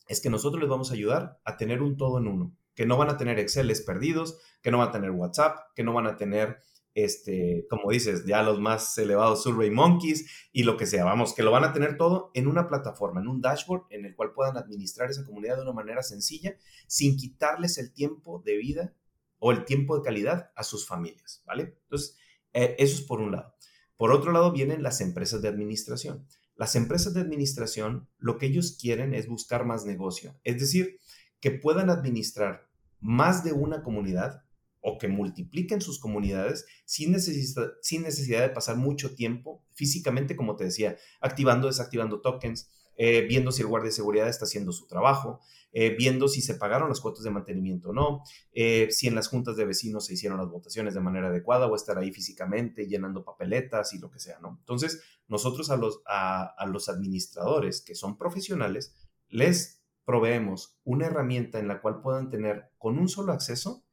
[0.09, 2.96] es que nosotros les vamos a ayudar a tener un todo en uno, que no
[2.96, 6.16] van a tener Exceles perdidos, que no van a tener WhatsApp, que no van a
[6.16, 6.58] tener,
[6.94, 11.42] este, como dices, ya los más elevados Survey Monkeys y lo que sea, vamos, que
[11.42, 14.56] lo van a tener todo en una plataforma, en un dashboard en el cual puedan
[14.56, 16.56] administrar esa comunidad de una manera sencilla,
[16.87, 18.94] sin quitarles el tiempo de vida
[19.38, 21.76] o el tiempo de calidad a sus familias, ¿vale?
[21.82, 22.16] Entonces,
[22.52, 23.54] eh, eso es por un lado.
[23.96, 26.26] Por otro lado, vienen las empresas de administración.
[26.56, 31.00] Las empresas de administración, lo que ellos quieren es buscar más negocio, es decir,
[31.44, 34.44] que puedan administrar más de una comunidad
[34.80, 40.64] o que multipliquen sus comunidades sin sin necesidad de pasar mucho tiempo físicamente, como te
[40.64, 45.38] decía, activando, desactivando tokens, eh, viendo si el guardia de seguridad está haciendo su trabajo,
[45.74, 48.22] eh, viendo si se pagaron las cuotas de mantenimiento o no,
[48.54, 51.76] eh, si en las juntas de vecinos se hicieron las votaciones de manera adecuada o
[51.76, 54.57] estar ahí físicamente llenando papeletas y lo que sea, ¿no?
[54.61, 58.94] Entonces, nosotros a los, a, los administradores que son profesionales,
[59.28, 63.84] les proveemos una herramienta en la cual puedan tener con un solo acceso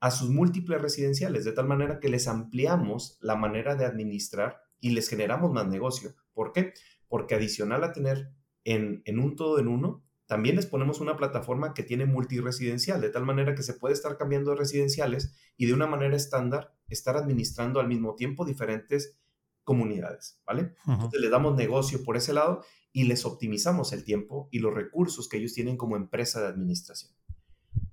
[0.00, 4.90] a sus múltiples residenciales, de tal manera que les ampliamos la manera de administrar y
[4.90, 6.14] les generamos más negocio.
[6.32, 6.72] ¿Por qué?
[7.08, 8.30] Porque adicional a tener
[8.64, 13.08] en, en un todo en uno, también les ponemos una plataforma que tiene multiresidencial, de
[13.08, 17.16] tal manera que se puede estar cambiando de residenciales y de una manera estándar estar
[17.16, 19.18] administrando al mismo tiempo diferentes
[19.64, 20.74] comunidades, ¿vale?
[20.86, 22.62] Entonces les damos negocio por ese lado
[22.92, 27.12] y les optimizamos el tiempo y los recursos que ellos tienen como empresa de administración.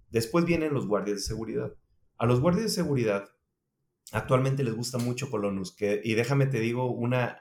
[0.10, 1.74] Después vienen los guardias de seguridad.
[2.18, 3.30] A los guardias de seguridad
[4.12, 7.40] actualmente les gusta mucho Colonus, que, y déjame te digo una,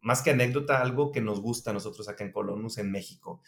[0.00, 3.42] más que anécdota, algo que nos gusta a nosotros acá en Colonus, en México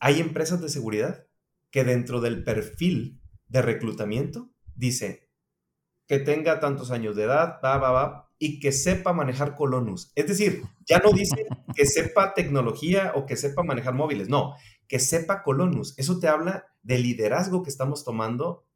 [0.00, 1.26] hay empresas de seguridad
[1.70, 5.30] que dentro del perfil de reclutamiento dice
[6.06, 10.12] que tenga tantos años de edad, va, va, va, y que sepa manejar Colonus.
[10.14, 14.54] Es decir, ya no dice que sepa tecnología o que sepa manejar móviles, no,
[14.88, 15.92] que sepa Colonus.
[15.98, 18.66] Eso te habla del liderazgo que estamos tomando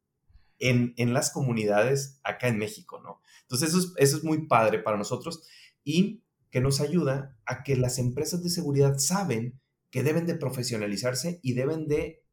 [0.59, 3.21] en, las comunidades acá en México, ¿no?
[3.41, 5.41] Entonces, eso es, eso es muy padre para nosotros
[5.83, 11.39] y que nos ayuda a que las empresas de seguridad saben que deben de profesionalizarse
[11.41, 12.23] y deben de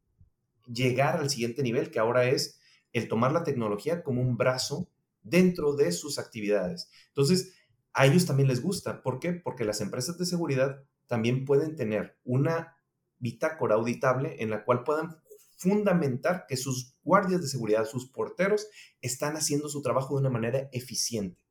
[0.66, 2.60] llegar al siguiente nivel, que ahora es
[2.92, 4.90] el tomar la tecnología como un brazo
[5.22, 6.90] dentro de sus actividades.
[7.08, 7.54] Entonces,
[7.92, 9.02] a ellos también les gusta.
[9.02, 9.32] ¿Por qué?
[9.32, 12.76] Porque las empresas de seguridad también pueden tener una
[13.18, 15.16] bitácora auditable en la cual puedan
[15.56, 18.66] fundamentar que sus guardias de seguridad, sus porteros,
[19.00, 21.42] están haciendo su trabajo de una manera eficiente.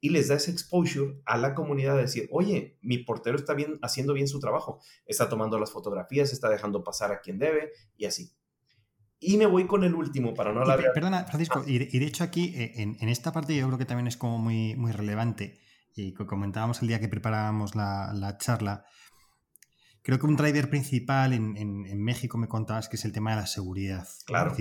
[0.00, 3.78] Y les da ese exposure a la comunidad de decir, oye, mi portero está bien,
[3.82, 8.06] haciendo bien su trabajo, está tomando las fotografías, está dejando pasar a quien debe y
[8.06, 8.32] así.
[9.22, 10.80] Y me voy con el último para no hablar.
[10.92, 11.70] Perdona, Francisco, ah.
[11.70, 14.74] y, de, hecho aquí, eh, en, esta parte yo creo que también es como muy,
[14.76, 15.60] muy relevante,
[15.94, 18.84] y comentábamos el día que preparábamos la, charla,
[20.02, 23.36] creo que un driver principal en, en, México me contabas que es el tema de
[23.36, 24.06] la seguridad.
[24.26, 24.54] Claro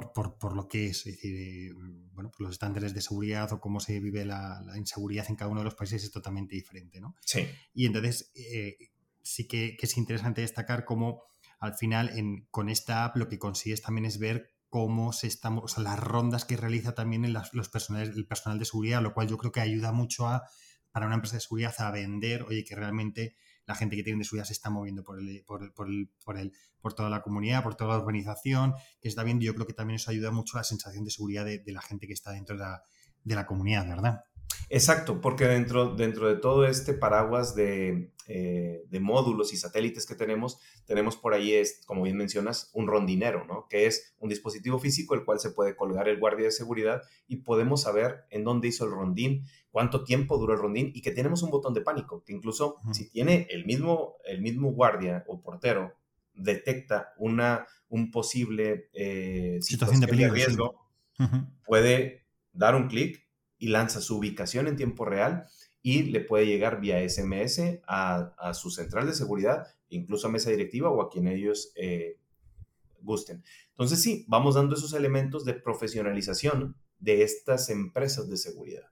[0.00, 1.72] por, lo que es, es decir, eh,
[2.12, 5.60] bueno, por los estándares de seguridad o cómo se vive la, inseguridad en cada uno
[5.60, 7.14] de los países es totalmente diferente, ¿no?
[7.20, 7.46] Sí.
[7.74, 11.24] Y entonces eh, sí que, es interesante destacar cómo
[11.62, 12.10] al final
[12.50, 15.98] con esta app lo que consigues también es ver cómo se están, o sea, las
[15.98, 19.60] rondas que realiza también los personales, el personal de seguridad, lo cual yo creo que
[19.60, 20.42] ayuda mucho a,
[20.90, 24.24] para una empresa de seguridad a vender, oye, que realmente la gente que tiene de
[24.24, 27.22] seguridad se está moviendo por, el, por, el, por, el, por, el, por toda la
[27.22, 29.44] comunidad, por toda la organización, que está viendo.
[29.44, 32.08] Yo creo que también eso ayuda mucho a la sensación de seguridad de, la gente
[32.08, 32.82] que está dentro de la,
[33.22, 34.24] de la comunidad, ¿verdad?
[34.68, 40.14] Exacto, porque dentro, dentro de todo este paraguas de, eh, de, módulos y satélites que
[40.14, 43.66] tenemos, tenemos por ahí, es, como bien mencionas, un rondinero, ¿no?
[43.68, 47.38] Que es un dispositivo físico el cual se puede colgar el guardia de seguridad y
[47.38, 51.42] podemos saber en dónde hizo el rondín, cuánto tiempo duró el rondín y que tenemos
[51.42, 55.94] un botón de pánico, que incluso si tiene el mismo, el mismo guardia o portero
[56.34, 60.90] detecta una un posible eh, situación, de, peligro, riesgo,
[61.66, 63.22] puede dar un clic
[63.62, 65.46] y lanza su ubicación en tiempo real
[65.82, 70.90] y le puede llegar vía SMS a, su central de seguridad, incluso a mesa directiva
[70.90, 72.18] o a quien ellos eh,
[73.02, 73.44] gusten.
[73.70, 78.90] Entonces sí, vamos dando esos elementos de profesionalización de estas empresas de seguridad.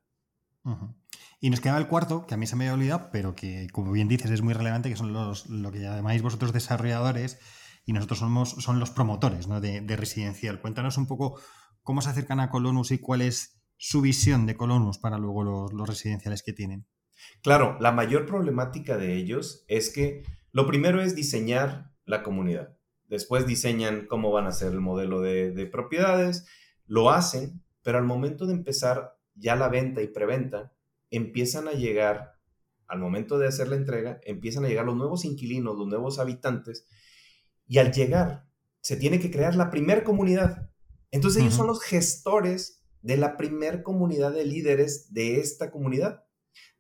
[1.41, 3.91] Y nos queda el cuarto, que a mí se me había olvidado, pero que, como
[3.91, 7.41] bien dices, es muy relevante, que son los, lo que llamáis vosotros desarrolladores
[7.85, 10.61] y nosotros somos son los promotores de, de, residencial.
[10.61, 11.41] Cuéntanos un poco
[11.83, 15.89] cómo se acercan a Colonus y cuál es su visión de Colonus para luego los,
[15.89, 16.87] residenciales que tienen?
[17.43, 20.23] Claro, la mayor problemática de ellos es que
[20.53, 22.77] lo primero es diseñar la comunidad.
[23.09, 26.47] Después diseñan cómo van a ser el modelo de, de propiedades,
[26.85, 30.75] lo hacen, pero al momento de empezar ya la venta y preventa,
[31.11, 32.35] empiezan a llegar,
[32.87, 36.87] al momento de hacer la entrega, empiezan a llegar los nuevos inquilinos, los nuevos habitantes,
[37.67, 38.47] y al llegar
[38.83, 40.71] se tiene que crear la primer comunidad.
[41.11, 46.25] Entonces ellos son los gestores de la primer comunidad de líderes de esta comunidad.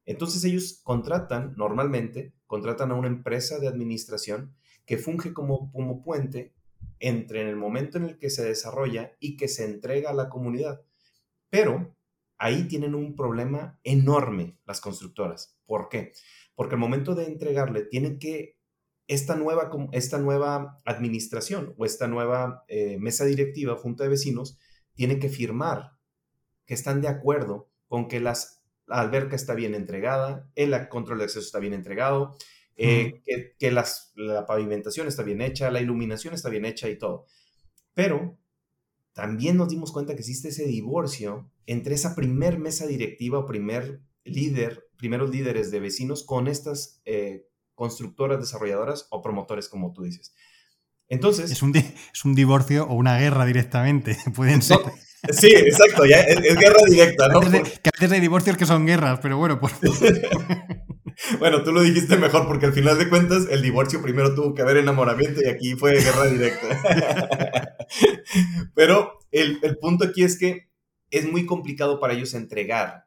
[0.04, 4.54] Entonces ellos contratan, normalmente, contratan a una empresa de administración
[4.84, 6.54] que funge como, como puente
[6.98, 10.28] entre en el momento en el que se desarrolla y que se entrega a la
[10.28, 10.82] comunidad.
[11.48, 11.96] Pero
[12.38, 15.58] ahí tienen un problema enorme las constructoras.
[15.66, 16.12] ¿Por qué?
[16.54, 18.58] Porque al momento de entregarle tienen que
[19.06, 24.58] esta nueva, esta nueva administración o esta nueva eh, mesa directiva, junta de vecinos,
[24.94, 25.99] tiene que firmar
[26.70, 31.24] que están de acuerdo con que las, la alberca está bien entregada, el control de
[31.24, 32.36] acceso está bien entregado,
[32.76, 33.24] eh,
[33.58, 37.26] que, las, la pavimentación está bien hecha, la iluminación está bien hecha y todo.
[37.92, 38.38] Pero
[39.14, 44.00] también nos dimos cuenta que existe ese divorcio entre esa primer mesa directiva o primer
[44.22, 50.36] líder, primeros líderes de vecinos con estas eh, constructoras, desarrolladoras o promotores, como tú dices.
[51.08, 51.50] Entonces...
[51.50, 54.78] Es un, es un divorcio o una guerra directamente, pueden ser.
[55.30, 57.40] Sí, exacto, ya es, guerra directa, ¿no?
[57.40, 59.70] que a veces hay divorcios que son guerras, pero bueno, por...
[61.38, 64.62] Bueno, tú lo dijiste mejor porque al final de cuentas el divorcio primero tuvo que
[64.62, 67.76] haber enamoramiento y aquí fue guerra directa.
[68.74, 70.70] Pero el, el punto aquí es que
[71.10, 73.06] es muy complicado para ellos entregar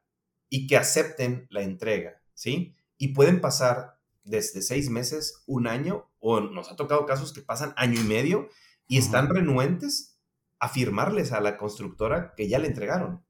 [0.49, 2.75] y que acepten la entrega, ¿sí?
[2.97, 7.73] Y pueden pasar desde seis meses, un año, o nos ha tocado casos que pasan
[7.75, 8.49] año y medio
[8.87, 10.12] y están renuentes
[10.63, 13.25] a firmarles a la constructora que ya le entregaron.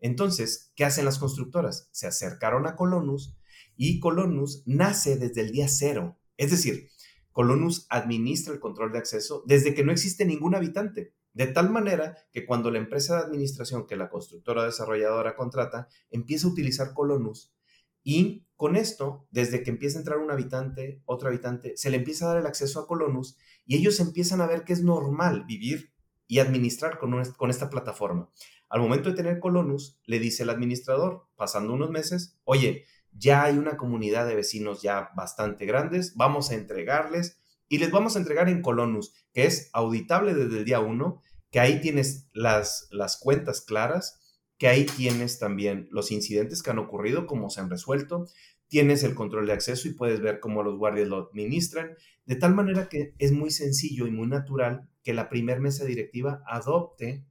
[0.00, 1.88] Entonces, ¿qué hacen las constructoras?
[1.92, 3.38] Se acercaron a Colonus
[3.74, 6.18] y Colonus nace desde el día cero.
[6.36, 6.90] Es decir,
[7.32, 11.14] Colonus administra el control de acceso desde que no existe ningún habitante.
[11.32, 16.46] De tal manera que cuando la empresa de administración que la constructora desarrolladora contrata empieza
[16.46, 17.54] a utilizar Colonus
[18.02, 22.26] y con esto, desde que empieza a entrar un habitante, otro habitante, se le empieza
[22.26, 25.93] a dar el acceso a Colonus y ellos empiezan a ver que es normal vivir
[26.26, 28.30] y administrar con, con esta plataforma.
[28.68, 33.56] Al momento de tener Colonus, le dice el administrador, pasando unos meses, oye, ya hay
[33.56, 38.48] una comunidad de vecinos ya bastante grandes, vamos a entregarles y les vamos a entregar
[38.48, 43.60] en Colonus, que es auditable desde el día uno, que ahí tienes las, las cuentas
[43.60, 44.20] claras,
[44.58, 48.26] que ahí tienes también los incidentes que han ocurrido, cómo se han resuelto,
[48.68, 51.96] tienes el control de acceso y puedes ver cómo los guardias lo administran,
[52.26, 56.42] de tal manera que es muy sencillo y muy natural que la primer mesa directiva
[56.46, 57.24] adopte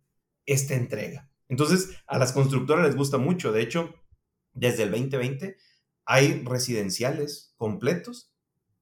[0.46, 1.30] esta entrega.
[1.50, 3.94] Entonces, a las constructoras les gusta mucho, de hecho,
[4.54, 5.58] desde el 2020
[6.06, 8.34] hay residenciales completos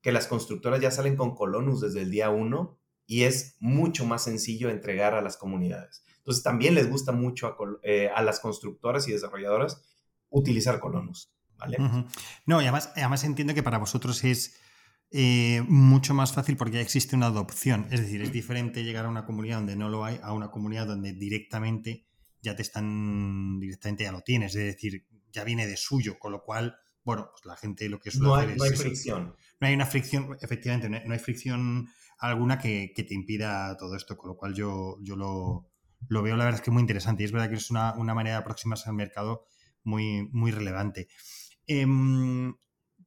[0.01, 4.23] que las constructoras ya salen con Colonus desde el día uno y es mucho más
[4.23, 6.03] sencillo entregar a las comunidades.
[6.17, 9.83] Entonces también les gusta mucho a, eh, las constructoras y desarrolladoras
[10.29, 11.31] utilizar Colonus.
[11.61, 11.77] ¿Vale?
[12.45, 14.59] No, y además, además entiendo que para vosotros es
[15.11, 17.87] eh, mucho más fácil porque ya existe una adopción.
[17.91, 20.87] Es decir, es diferente llegar a una comunidad donde no lo hay a una comunidad
[20.87, 22.05] donde directamente
[22.41, 24.55] ya te están, directamente ya lo tienes.
[24.55, 28.11] Es decir, ya viene de suyo, con lo cual bueno, pues la gente lo que
[28.11, 29.35] suele no hay, No hay fricción.
[29.59, 31.87] No hay una fricción, efectivamente, no hay, fricción
[32.19, 36.59] alguna que, te impida todo esto, con lo cual yo, yo lo, veo, la verdad
[36.59, 39.45] es que muy interesante y es verdad que es una, manera de aproximarse al mercado
[39.83, 41.07] muy, muy relevante.
[41.73, 42.53] Em,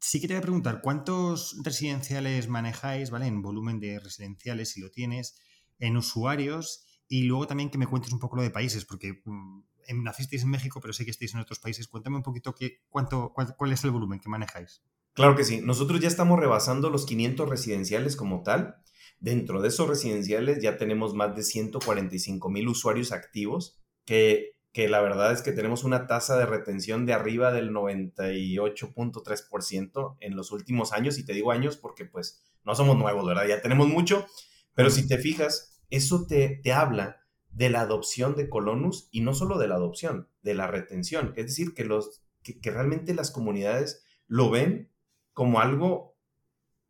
[0.01, 3.27] sí que te voy a preguntar, ¿cuántos residenciales manejáis, ¿vale?
[3.27, 5.39] En volumen de residenciales, si lo tienes,
[5.79, 10.03] en usuarios y luego también que me cuentes un poco lo de países, porque mm,
[10.03, 11.89] nacisteis en México, pero sé que estáis en otros países.
[11.89, 14.83] Cuéntame un poquito qué, cuánto, cuál, es el volumen que manejáis.
[15.13, 15.61] Claro que sí.
[15.61, 18.77] Nosotros ya estamos rebasando los 500 residenciales como tal.
[19.21, 25.01] Dentro de esos residenciales ya tenemos más de 145 mil usuarios activos, que, que la
[25.01, 30.93] verdad es que tenemos una tasa de retención de arriba del 98.3% en los últimos
[30.93, 31.17] años.
[31.17, 33.47] Y te digo años porque pues no somos nuevos, ¿verdad?
[33.47, 34.27] Ya tenemos mucho,
[34.75, 37.21] pero si te fijas, eso te, te habla
[37.51, 41.35] de la adopción de Colonus y no solo de la adopción, de la retención.
[41.37, 44.91] Es decir, que, los, que, realmente las comunidades lo ven
[45.35, 46.17] como algo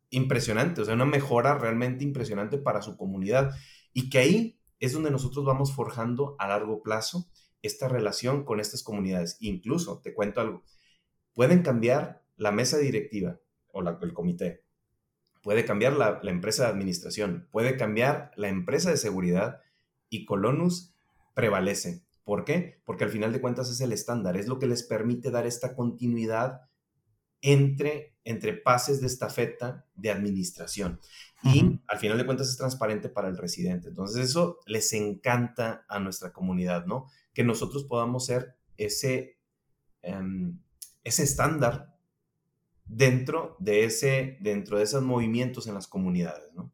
[0.09, 3.51] impresionante, o sea, una mejora realmente impresionante para su comunidad
[3.93, 7.27] y que ahí es donde nosotros vamos forjando a largo plazo
[7.65, 9.37] esta relación con estas comunidades.
[9.39, 10.63] Incluso, te cuento algo,
[11.33, 14.63] pueden cambiar la mesa directiva o el comité,
[15.41, 19.61] puede cambiar la, la empresa de administración, puede cambiar la empresa de seguridad
[20.09, 20.93] y Colonus
[21.33, 22.03] prevalece.
[22.23, 22.81] ¿Por qué?
[22.85, 25.75] Porque al final de cuentas es el estándar, es lo que les permite dar esta
[25.75, 26.61] continuidad
[27.41, 30.99] entre, entre pases de estafeta de administración.
[31.53, 33.89] Y al final de cuentas es transparente para el residente.
[33.89, 37.05] Entonces eso les encanta a nuestra comunidad, ¿no?
[37.33, 39.37] Que nosotros podamos ser ese,
[40.01, 40.59] em,
[41.03, 41.95] ese estándar
[42.85, 46.73] dentro de, ese, dentro de esos movimientos en las comunidades, ¿no?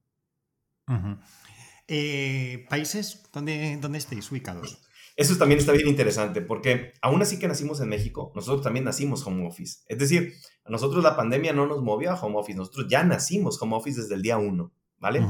[1.88, 4.82] Eh, ¿Países donde, donde estéis ubicados?
[5.16, 9.26] Eso también está bien interesante porque aún así que nacimos en México, nosotros también nacimos
[9.26, 9.82] home office.
[9.88, 13.62] Es decir, a nosotros la pandemia no nos movió a home office, nosotros ya nacimos
[13.62, 15.26] home office desde el día uno, ¿vale?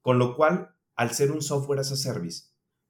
[0.00, 2.44] Con lo cual, al ser un software as a service,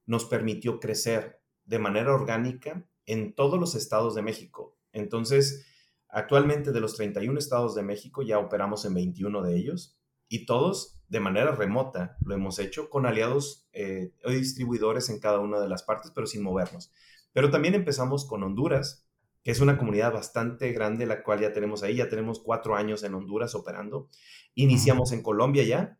[0.06, 4.76] nos permitió crecer de manera orgánica en todos los estados de México.
[4.92, 5.66] Entonces,
[6.08, 11.00] actualmente de los 31 estados de México ya operamos en 21 de ellos y todos
[11.08, 15.68] de manera remota lo hemos hecho con aliados eh, o distribuidores en cada una de
[15.68, 16.92] las partes, pero sin movernos.
[17.32, 19.06] Pero también empezamos con Honduras,
[19.42, 23.02] que es una comunidad bastante grande, la cual ya tenemos ahí, ya tenemos cuatro años
[23.04, 24.08] en Honduras operando.
[24.54, 25.98] Iniciamos en Colombia ya,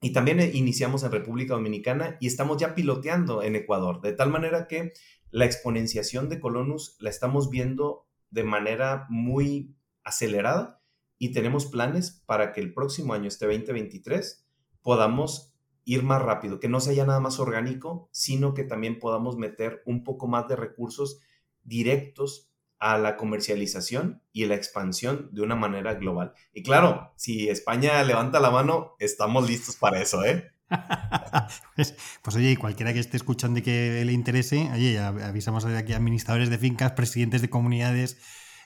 [0.00, 4.30] y también eh, iniciamos en República Dominicana y estamos ya piloteando en Ecuador, de tal
[4.30, 4.92] manera que
[5.30, 9.74] la exponenciación de Colonus la estamos viendo de manera muy
[10.04, 10.82] acelerada
[11.18, 14.46] y tenemos planes para que el próximo año, este 2023,
[14.82, 15.54] podamos
[15.84, 19.82] ir más rápido, que no sea ya nada más orgánico, sino que también podamos meter
[19.86, 21.20] un poco más de recursos
[21.62, 26.32] directos a la comercialización y la expansión de una manera global.
[26.52, 30.50] Y claro, si España levanta la mano, estamos listos para eso, ¿eh?
[31.76, 35.92] pues, pues, oye, cualquiera que esté escuchando y que le interese, oye, avisamos de aquí
[35.92, 38.18] a administradores de fincas, presidentes de comunidades,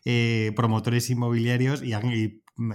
[0.04, 1.92] eh, promotores inmobiliarios y,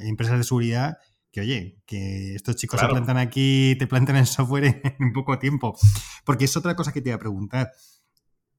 [0.02, 0.98] empresas de seguridad
[1.32, 5.78] que oye, que estos chicos se plantan aquí, te plantan el software en, poco tiempo.
[6.24, 7.72] Porque es otra cosa que te iba a preguntar.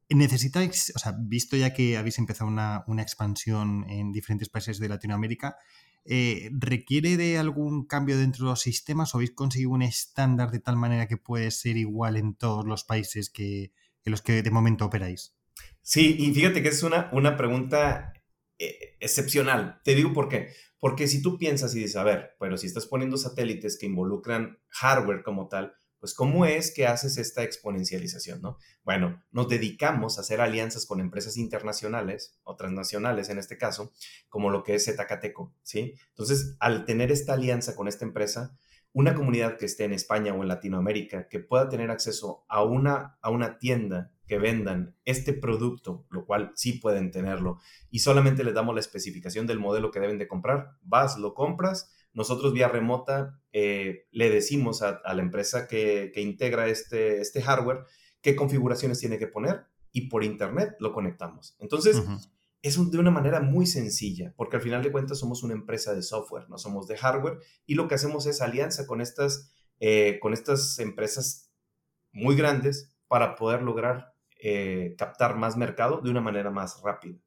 [0.08, 5.56] ¿Necesitáis, o sea, visto ya que habéis empezado una, expansión en diferentes países de Latinoamérica,
[6.04, 10.60] eh, ¿requiere de algún cambio dentro de los sistemas o habéis conseguido un estándar de
[10.60, 13.72] tal manera que puede ser igual en todos los países que,
[14.04, 15.34] en los que de momento operáis?
[15.82, 18.12] Sí, y fíjate que es una, una pregunta
[18.58, 19.80] eh, excepcional.
[19.84, 20.48] Te digo por qué.
[20.78, 24.58] Porque si tú piensas y dices, a ver, pero si estás poniendo satélites que involucran
[24.68, 25.74] hardware como tal,
[26.06, 28.58] pues ¿cómo es que haces esta exponencialización, no?
[28.84, 33.92] Bueno, nos dedicamos a hacer alianzas con empresas internacionales o transnacionales en este caso,
[34.28, 35.94] como lo que es Zcateco, ¿sí?
[36.10, 38.56] Entonces, al tener esta alianza con esta empresa,
[38.92, 43.18] una comunidad que esté en España o en Latinoamérica que pueda tener acceso a una,
[43.20, 47.58] a una tienda que vendan este producto, lo cual sí pueden tenerlo,
[47.90, 51.90] y solamente les damos la especificación del modelo que deben de comprar, vas, lo compras,
[52.16, 57.84] nosotros vía remota eh, le decimos a, la empresa que, integra este, este hardware
[58.22, 61.56] qué configuraciones tiene que poner y por internet lo conectamos.
[61.60, 62.02] Entonces,
[62.62, 66.02] es de una manera muy sencilla, porque al final de cuentas somos una empresa de
[66.02, 70.32] software, no somos de hardware, y lo que hacemos es alianza con estas, eh, con
[70.32, 71.52] estas empresas
[72.12, 77.18] muy grandes para poder lograr eh, captar más mercado de una manera más rápida.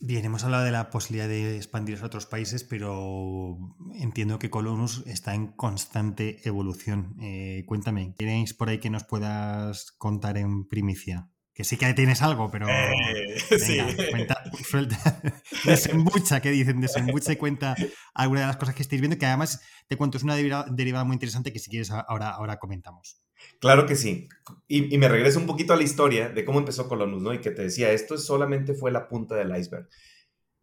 [0.00, 3.58] Bien, hemos hablado de la posibilidad de expandirse a otros países, pero
[3.94, 7.16] entiendo que Colonus está en constante evolución.
[7.20, 11.30] Eh, cuéntame, ¿tienes por ahí que nos puedas contar en primicia?
[11.52, 12.68] Que sí que tienes algo, pero.
[12.68, 13.78] Eh, sí.
[14.12, 14.40] cuenta,
[15.64, 16.80] desembucha, ¿qué dicen?
[16.80, 17.74] Desembucha y cuenta
[18.14, 21.14] alguna de las cosas que estáis viendo, que además te cuento, es una derivada, muy
[21.14, 23.20] interesante que si quieres ahora, ahora comentamos.
[23.60, 24.28] Claro que sí.
[24.66, 27.34] Y, me regreso un poquito a la historia de cómo empezó Colonus, ¿no?
[27.34, 29.88] Y que te decía, esto solamente fue la punta del iceberg.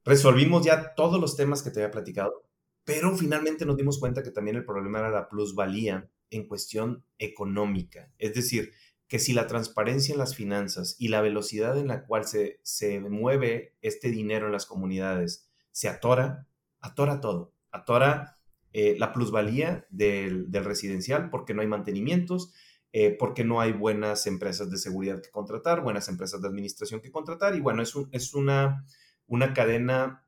[0.03, 2.43] Resolvimos ya todos los temas que te había platicado,
[2.83, 8.11] pero finalmente nos dimos cuenta que también el problema era la plusvalía en cuestión económica.
[8.19, 8.71] Es decir,
[9.07, 12.99] que si la transparencia en las finanzas y la velocidad en la cual se, se
[12.99, 16.47] mueve este dinero en las comunidades se atora,
[16.79, 18.34] atora todo, atora
[18.77, 22.51] eh, la plusvalía del, del, residencial porque no hay mantenimientos,
[22.91, 27.09] eh, porque no hay buenas empresas de seguridad que contratar, buenas empresas de administración que
[27.09, 28.85] contratar, y bueno, es, es una,
[29.27, 30.25] una cadena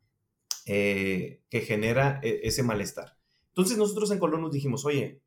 [0.66, 3.18] eh, que genera ese malestar.
[3.50, 5.22] Entonces nosotros en Colón nos dijimos, oye,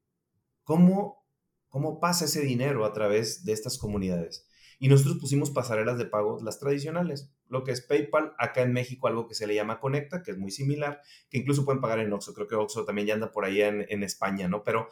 [0.64, 1.26] ¿cómo,
[1.68, 4.48] ¿cómo pasa ese dinero a través de estas comunidades?
[4.78, 9.08] Y nosotros pusimos pasarelas de pago, las tradicionales, lo que es PayPal, acá en México
[9.08, 12.12] algo que se le llama Conecta, que es muy similar, que incluso pueden pagar en
[12.12, 14.62] Oxxo, creo que Oxxo también ya anda por allá en, en España, ¿no?
[14.64, 14.88] Pero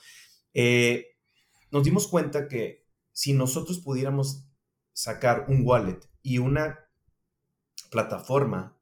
[0.54, 1.16] eh,
[1.70, 4.48] nos dimos cuenta que si nosotros pudiéramos
[4.92, 6.88] sacar un wallet y una
[7.90, 8.76] plataforma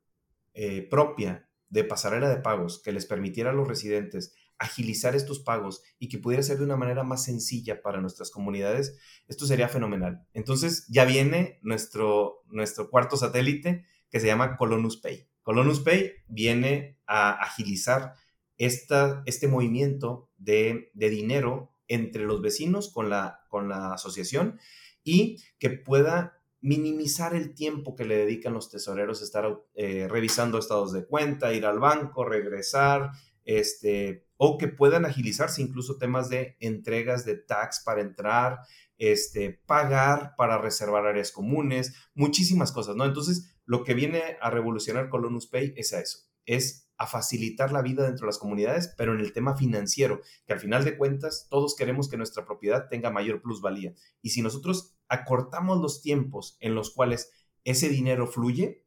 [0.54, 5.82] eh, propia de pasarela de pagos que les permitiera a los residentes agilizar estos pagos
[5.98, 8.96] y que pudiera ser de una manera más sencilla para nuestras comunidades,
[9.28, 10.26] esto sería fenomenal.
[10.32, 15.28] Entonces ya viene nuestro, nuestro cuarto satélite que se llama Colonus Pay.
[15.42, 18.14] Colonus Pay viene a agilizar
[18.58, 24.58] esta, este movimiento de, dinero entre los vecinos con la, con la asociación
[25.04, 30.58] y que pueda minimizar el tiempo que le dedican los tesoreros a estar eh, revisando
[30.58, 33.12] estados de cuenta, ir al banco, regresar,
[33.46, 38.58] este, o que puedan agilizarse incluso temas de entregas de tax para entrar,
[38.98, 43.06] este, pagar para reservar áreas comunes, muchísimas cosas, ¿no?
[43.06, 47.82] Entonces, lo que viene a revolucionar Colonus Pay es a eso, es a facilitar la
[47.82, 51.46] vida dentro de las comunidades, pero en el tema financiero, que al final de cuentas
[51.50, 53.94] todos queremos que nuestra propiedad tenga mayor plusvalía.
[54.22, 57.32] Y si nosotros acortamos los tiempos en los cuales
[57.64, 58.84] ese dinero fluye,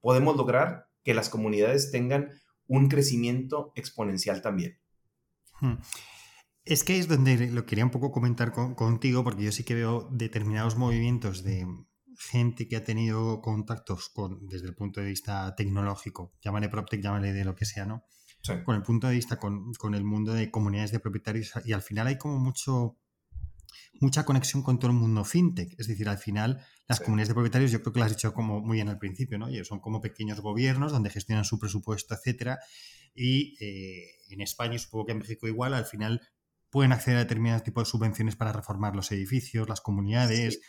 [0.00, 2.32] podemos lograr que las comunidades tengan
[2.66, 4.78] un crecimiento exponencial también.
[5.60, 5.74] Hmm.
[6.64, 10.08] Es que es donde lo quería un poco comentar contigo, porque yo sí que veo
[10.10, 11.66] determinados movimientos de
[12.18, 17.32] gente que ha tenido contactos con, desde el punto de vista tecnológico, llámale PropTech, llámale
[17.32, 18.04] de lo que sea, ¿no?
[18.64, 21.80] Con el punto de vista con, con, el mundo de comunidades de propietarios y al
[21.80, 22.98] final hay como mucho
[24.00, 25.74] mucha conexión con todo el mundo fintech.
[25.78, 28.60] Es decir, al final, las comunidades de propietarios, yo creo que lo has dicho como
[28.60, 29.48] muy bien al principio, ¿no?
[29.64, 32.58] son como pequeños gobiernos donde gestionan su presupuesto, etcétera.
[33.14, 36.20] Y eh, en España, y supongo que en México igual, al final
[36.70, 40.60] pueden acceder a determinados tipos de subvenciones para reformar los edificios, las comunidades.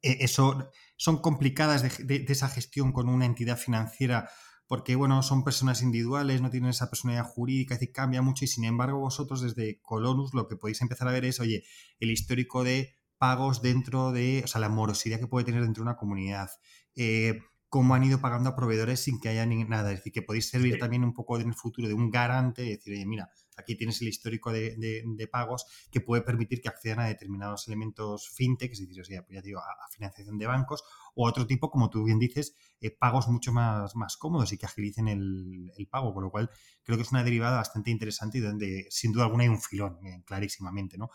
[0.00, 4.30] E, eso son complicadas de esa gestión con una entidad financiera
[4.72, 8.48] porque, bueno, son personas individuales, no tienen esa personalidad jurídica, es decir, cambia mucho y
[8.48, 11.64] sin embargo vosotros desde Colonus lo que podéis empezar a ver es, oye,
[12.00, 15.90] el histórico de pagos dentro de, o sea, la morosidad que puede tener dentro de
[15.90, 16.48] una comunidad,
[16.96, 20.22] eh, cómo han ido pagando a proveedores sin que haya ni nada, es decir, que
[20.22, 23.76] podéis servir también un poco en el futuro de un garante, decir, oye, mira, aquí
[23.76, 28.80] tienes el histórico de, pagos que puede permitir que accedan a determinados elementos fintech, es
[28.80, 30.82] decir, o sea, digo, a financiación de bancos
[31.14, 34.66] o otro tipo, como tú bien dices, eh, pagos mucho más, más cómodos y que
[34.66, 36.50] agilicen el, pago, con lo cual
[36.82, 39.98] creo que es una derivada bastante interesante y donde sin duda alguna hay un filón,
[40.06, 41.10] eh, clarísimamente, ¿no?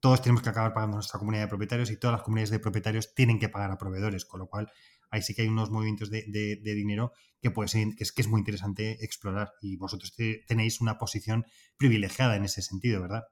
[0.00, 3.14] Todos tenemos que acabar pagando nuestra comunidad de propietarios y todas las comunidades de propietarios
[3.14, 4.70] tienen que pagar a proveedores, con lo cual
[5.10, 6.24] ahí sí que hay unos movimientos de,
[6.62, 10.14] dinero que, puede ser, que, es, que es muy interesante explorar y vosotros
[10.46, 11.44] tenéis una posición
[11.76, 13.24] privilegiada en ese sentido, ¿verdad?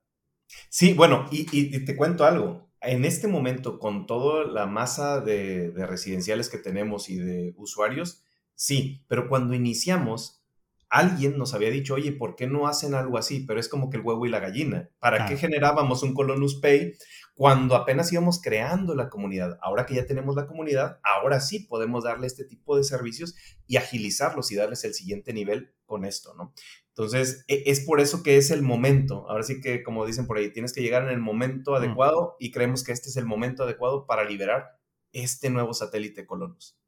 [0.69, 2.71] Sí, bueno, y, te cuento algo.
[2.81, 8.23] En este momento, con toda la masa de, residenciales que tenemos y de usuarios,
[8.55, 10.45] sí, pero cuando iniciamos,
[10.89, 13.45] alguien nos había dicho, oye, ¿por qué no hacen algo así?
[13.47, 14.91] Pero es como que el huevo y la gallina.
[14.99, 16.95] ¿Para qué generábamos un Colonus Pay
[17.37, 19.59] cuando apenas íbamos creando la comunidad.
[19.61, 23.35] Ahora que ya tenemos la comunidad, ahora sí podemos darle este tipo de servicios
[23.67, 26.55] y agilizarlos y darles el siguiente nivel con esto, ¿no?
[26.89, 29.29] Entonces, e, es por eso que es el momento.
[29.29, 32.53] Ahora sí que, como dicen por ahí, tienes que llegar en el momento adecuado y
[32.53, 34.79] creemos que este es el momento adecuado para liberar
[35.13, 36.79] este nuevo satélite Colonus.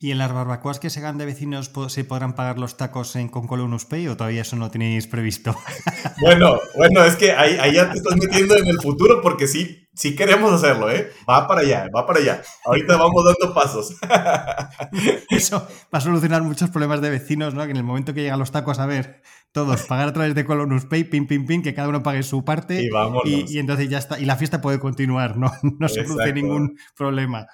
[0.00, 3.28] ¿Y en las barbacoas que se hagan de vecinos se podrán pagar los tacos en,
[3.28, 5.56] con Colonus Pay o todavía eso no tenéis previsto?
[6.20, 9.88] Bueno, bueno, es que ahí, ahí, ya te estás metiendo en el futuro porque sí,
[9.94, 11.10] sí queremos hacerlo, ¿eh?
[11.28, 12.42] Va para allá, va para allá.
[12.64, 13.96] Ahorita vamos dando pasos.
[15.30, 17.64] Eso va a solucionar muchos problemas de vecinos, ¿no?
[17.64, 19.22] Que en el momento que llegan los tacos a ver
[19.52, 22.44] todos pagar a través de Colonus Pay, pim, pim, pim, que cada uno pague su
[22.44, 22.82] parte
[23.24, 24.18] y, y, entonces ya está.
[24.18, 25.52] Y la fiesta puede continuar, ¿no?
[25.78, 27.46] No se produce ningún problema.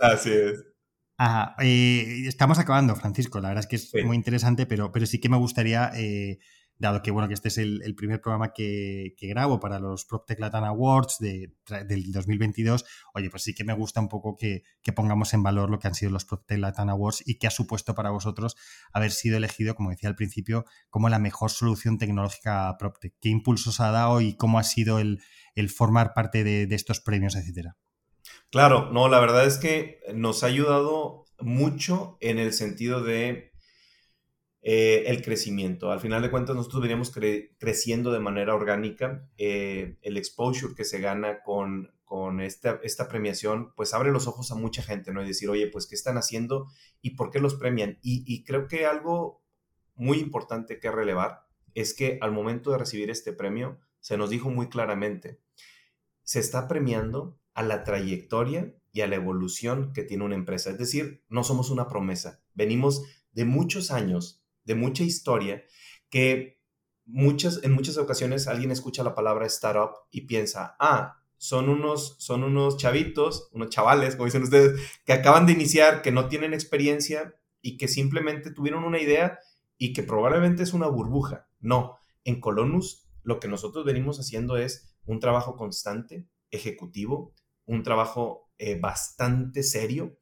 [0.00, 0.69] Así es.
[1.22, 1.54] Ajá.
[1.58, 3.40] Eh, estamos acabando, Francisco.
[3.40, 6.38] La verdad es que es muy interesante, pero, pero sí que me gustaría, eh,
[6.78, 10.64] dado que bueno que este es el, primer programa que, grabo para los PropTech Latin
[10.64, 11.52] Awards de,
[11.86, 14.62] del 2022, oye, pues sí que me gusta un poco que,
[14.96, 17.94] pongamos en valor lo que han sido los PropTech Latin Awards y qué ha supuesto
[17.94, 18.56] para vosotros
[18.94, 23.12] haber sido elegido, como decía al principio, como la mejor solución tecnológica PropTech.
[23.20, 25.20] ¿Qué impulsos ha dado y cómo ha sido el,
[25.68, 27.76] formar parte de, de estos premios, etcétera?
[28.50, 33.52] Claro, no, la verdad es que nos ha ayudado mucho en el sentido de
[34.62, 35.90] eh, el crecimiento.
[35.90, 37.12] Al final de cuentas, nosotros veníamos
[37.58, 39.26] creciendo de manera orgánica.
[39.38, 44.50] Eh, el exposure que se gana con, con esta, esta, premiación, pues abre los ojos
[44.50, 45.22] a mucha gente, ¿no?
[45.22, 46.66] Y decir, oye, pues, ¿qué están haciendo
[47.00, 47.98] y por qué los premian?
[48.02, 49.42] Y, y creo que algo
[49.94, 54.50] muy importante que relevar es que al momento de recibir este premio, se nos dijo
[54.50, 55.40] muy claramente,
[56.22, 60.70] se está premiando a la trayectoria y a la evolución que tiene una empresa.
[60.70, 62.42] Es decir, no somos una promesa.
[62.54, 65.64] Venimos de muchos años, de mucha historia,
[66.08, 66.60] que
[67.06, 72.44] muchas, en muchas ocasiones alguien escucha la palabra startup y piensa, ah, son unos, son
[72.44, 77.34] unos chavitos, unos chavales, como dicen ustedes, que acaban de iniciar, que no tienen experiencia
[77.62, 79.38] y que simplemente tuvieron una idea
[79.78, 81.48] y que probablemente es una burbuja.
[81.60, 87.34] No, en Colonus lo que nosotros venimos haciendo es un trabajo constante, ejecutivo,
[87.64, 90.18] un trabajo eh, bastante serio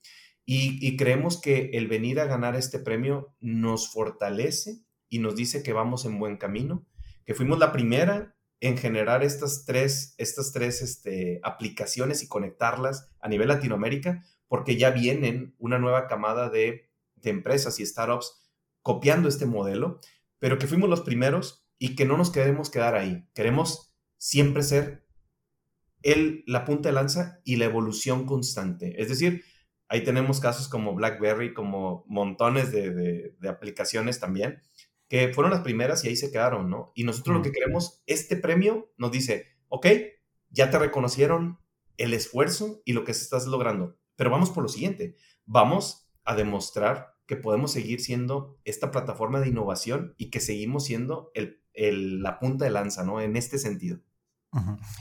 [0.51, 5.75] y, creemos que el venir a ganar este premio nos fortalece y nos dice que
[5.75, 6.87] vamos en buen camino,
[7.27, 13.29] que fuimos la primera en generar estas tres, estas tres este, aplicaciones y conectarlas a
[13.29, 18.41] nivel Latinoamérica, porque ya vienen una nueva camada de, de empresas y startups
[18.81, 20.01] copiando este modelo,
[20.39, 23.29] pero que fuimos los primeros y que no nos queremos quedar ahí.
[23.35, 25.07] Queremos siempre ser
[26.03, 29.01] el, la punta de lanza y la evolución constante.
[29.01, 29.45] Es decir,
[29.89, 34.63] ahí tenemos casos como BlackBerry, como montones de, aplicaciones también,
[35.09, 36.93] que fueron las primeras y ahí se quedaron, ¿no?
[36.95, 39.87] Y nosotros lo que queremos, este premio nos dice, ok,
[40.51, 41.59] ya te reconocieron
[41.97, 47.15] el esfuerzo y lo que estás logrando, pero vamos por lo siguiente, vamos a demostrar
[47.27, 52.65] que podemos seguir siendo esta plataforma de innovación y que seguimos siendo el, la punta
[52.65, 53.21] de lanza, ¿no?
[53.21, 54.01] En este sentido.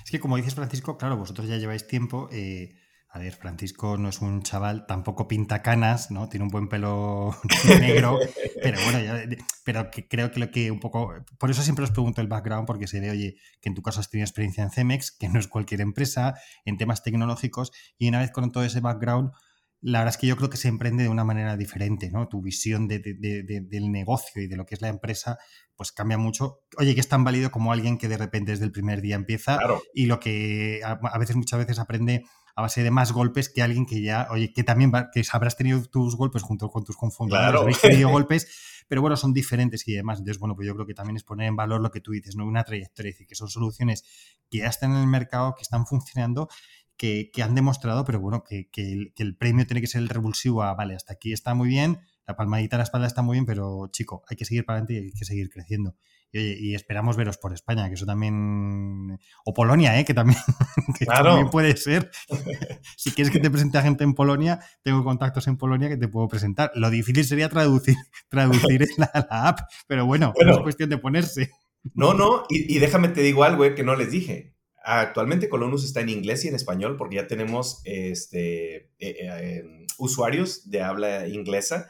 [0.04, 2.30] Es que como dices, Francisco, claro, vosotros ya lleváis tiempo.
[2.32, 2.76] Eh,
[3.10, 6.28] a ver, Francisco no es un chaval, tampoco pinta canas, ¿no?
[6.28, 7.36] Tiene un buen pelo
[7.80, 8.20] negro,
[8.62, 11.14] pero bueno, pero que creo que lo que un poco.
[11.40, 14.02] Por eso siempre os pregunto el background, porque se ve, oye, que en tu caso
[14.02, 16.36] has tenido experiencia en Cemex, que no es cualquier empresa,
[16.66, 19.32] en temas tecnológicos, y una vez con todo ese background,
[19.80, 22.28] la verdad es que yo creo que se emprende de una manera diferente, ¿no?
[22.28, 25.38] Tu visión del negocio y de lo que es la empresa,
[25.78, 26.62] pues cambia mucho.
[26.78, 29.60] Oye, que es tan válido como alguien que de repente desde el primer día empieza
[29.94, 32.26] y lo que a, veces, muchas veces aprende
[32.56, 35.84] a base de más golpes que alguien que ya, oye, que también que habrás tenido
[35.86, 40.20] tus golpes junto con tus confundidores, habéis tenido golpes, pero bueno, son diferentes y demás.
[40.20, 42.36] Entonces, bueno, pues yo creo que también es poner en valor lo que tú dices,
[42.36, 42.46] ¿no?
[42.46, 44.04] Una trayectoria, es decir, que son soluciones
[44.50, 46.50] que ya están en el mercado, que están funcionando
[46.98, 48.68] que, han demostrado, pero bueno, que,
[49.16, 52.36] el, premio tiene que ser el revulsivo a, vale, hasta aquí está muy bien, la
[52.36, 54.98] palmadita a la espalda está muy bien, pero chico, hay que seguir para adelante y
[54.98, 55.96] hay que seguir creciendo.
[56.32, 59.18] Y, oye, y esperamos veros por España, que eso también...
[59.46, 60.04] O Polonia, ¿eh?
[60.04, 60.38] que, también,
[61.08, 62.12] también puede ser.
[62.98, 66.10] si quieres que te presente a gente en Polonia, tengo contactos en Polonia que te
[66.10, 66.72] puedo presentar.
[66.76, 67.96] Lo difícil sería traducir,
[68.30, 71.52] traducir la, la app, pero bueno, es cuestión de ponerse.
[71.94, 74.58] No, no, y, y déjame te digo algo eh, que no les dije.
[74.84, 79.86] Actualmente Colonus está en inglés y en español porque ya tenemos este, eh, eh, em,
[79.98, 81.90] usuarios de habla inglesa,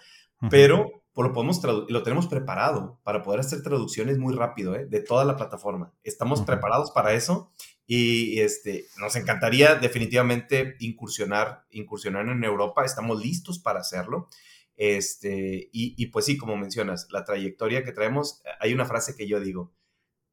[0.49, 4.85] pero lo, podemos lo tenemos preparado para poder hacer traducciones muy rápido ¿eh?
[4.85, 5.93] de toda la plataforma.
[6.03, 7.51] Estamos preparados para eso
[7.85, 12.85] y este, nos encantaría definitivamente incursionar, incursionar en Europa.
[12.85, 14.27] Estamos listos para hacerlo.
[14.75, 19.27] Este, y, y pues sí, como mencionas, la trayectoria que traemos, hay una frase que
[19.27, 19.73] yo digo,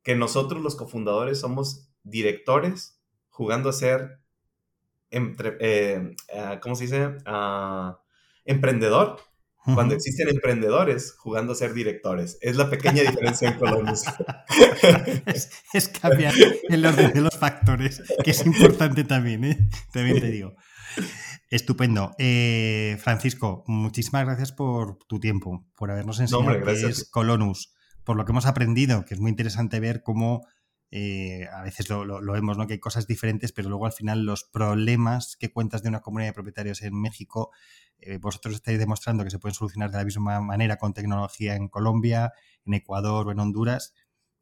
[0.03, 3.01] que nosotros los cofundadores somos directores
[3.31, 4.21] jugando a ser,
[5.11, 7.07] eh, ah, ¿cómo se dice?
[7.27, 7.97] Uh,
[8.45, 9.19] emprendedor.
[9.73, 12.37] Cuando existen emprendedores jugando a ser directores.
[12.43, 13.95] Es la pequeña diferencia en Colombia.
[15.73, 16.35] es, cambiar
[16.69, 19.69] el orden de los factores, que es importante también, ¿eh?
[19.93, 20.55] También te digo.
[21.49, 22.15] Estupendo.
[22.19, 27.73] Eh, Francisco, muchísimas gracias por tu tiempo, por habernos enseñado qué es Colonus,
[28.05, 30.47] por lo que hemos aprendido, que es muy interesante ver cómo
[30.97, 32.69] eh, a veces lo, vemos, ¿no?
[32.69, 36.29] Que hay cosas diferentes, pero luego al final los problemas que cuentas de una comunidad
[36.29, 37.51] de propietarios en México,
[37.99, 41.67] eh, vosotros estáis demostrando que se pueden solucionar de la misma manera con tecnología en
[41.67, 42.33] Colombia,
[42.65, 43.93] en Ecuador o en Honduras,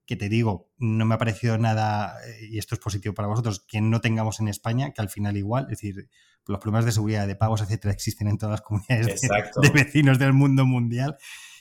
[0.05, 3.64] que te digo, no me ha parecido nada, eh, y esto es positivo para vosotros,
[3.66, 6.11] que no tengamos en España, que al final igual, es decir,
[6.46, 10.34] los problemas de seguridad, de pagos, etcétera, existen en todas las comunidades de, vecinos del
[10.34, 11.16] mundo mundial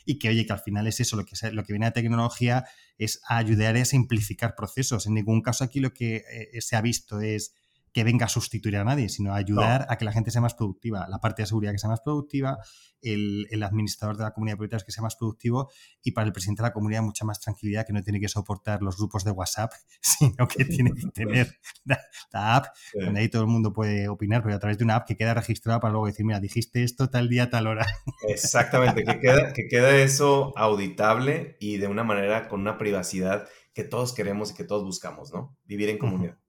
[0.06, 2.66] y que, oye, que al final es eso, lo que, lo que viene a tecnología
[2.98, 5.08] es ayudar a simplificar procesos.
[5.08, 7.54] En ningún caso aquí lo que eh, se ha visto es
[7.94, 10.56] que venga a sustituir a nadie, sino a ayudar a que la gente sea más
[10.56, 12.58] productiva, la parte de seguridad que sea más productiva,
[13.02, 15.70] el, administrador de la comunidad de propietarios que sea más productivo
[16.02, 18.82] y para el presidente de la comunidad mucha más tranquilidad, que no tiene que soportar
[18.82, 19.72] los grupos de WhatsApp,
[20.02, 22.00] sino que tiene que tener la,
[22.34, 25.18] app donde ahí todo el mundo puede opinar, pero a través de una app que
[25.18, 27.86] queda registrada para luego decir, mira, dijiste esto tal día, tal hora.
[28.28, 33.84] Exactamente, que queda, que queda eso auditable y de una manera con una privacidad que
[33.84, 35.58] todos queremos y que todos buscamos, ¿no?
[35.66, 36.41] Vivir en comunidad.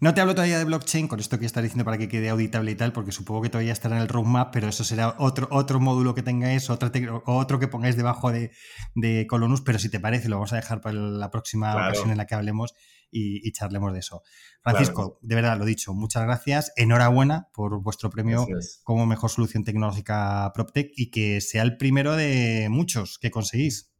[0.00, 2.70] No te hablo todavía de blockchain, con esto que estás diciendo para que quede auditable
[2.70, 5.80] y tal, porque supongo que todavía estará en el roadmap, pero eso será otro, otro
[5.80, 6.90] módulo que tengáis, otro,
[7.26, 10.94] otro que pongáis debajo de, Colonus, pero si te parece, lo vamos a dejar para
[10.94, 12.74] la próxima ocasión en la que hablemos
[13.10, 14.22] y, charlemos de eso.
[14.62, 16.72] Francisco, de verdad, lo dicho, muchas gracias.
[16.76, 18.46] Enhorabuena por vuestro premio
[18.82, 23.92] como mejor solución tecnológica PropTech y que sea el primero de muchos que conseguís.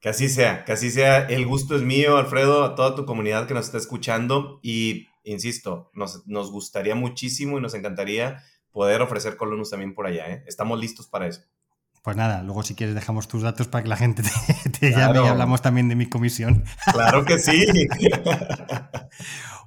[0.00, 1.26] Que así sea, que así sea.
[1.26, 5.90] El gusto es mío, Alfredo, a toda tu comunidad que nos está escuchando y insisto,
[5.94, 10.28] nos, nos gustaría muchísimo y nos encantaría poder ofrecer Colonus también por allá.
[10.30, 10.44] ¿eh?
[10.46, 11.42] Estamos listos para eso.
[12.02, 14.22] Pues nada, luego si quieres dejamos tus datos para que la gente
[14.80, 16.64] te, llame y hablamos también de mi comisión.
[16.92, 17.66] Claro que sí.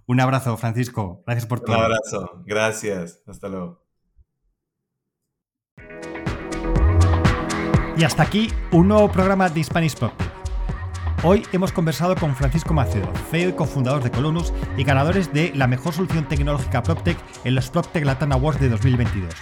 [0.05, 1.23] Un abrazo, Francisco.
[1.25, 1.77] Gracias por todo.
[1.77, 2.43] Un abrazo.
[2.45, 3.21] Gracias.
[3.25, 3.83] Hasta luego.
[7.97, 10.36] Y hasta aquí un nuevo programa de Spanish PropTech.
[11.23, 15.65] Hoy hemos conversado con Francisco Macedo, CEO y cofundador de Colonus y ganadores de la
[15.65, 19.33] mejor solución tecnológica PropTech en los PropTech Latam Awards de 2022.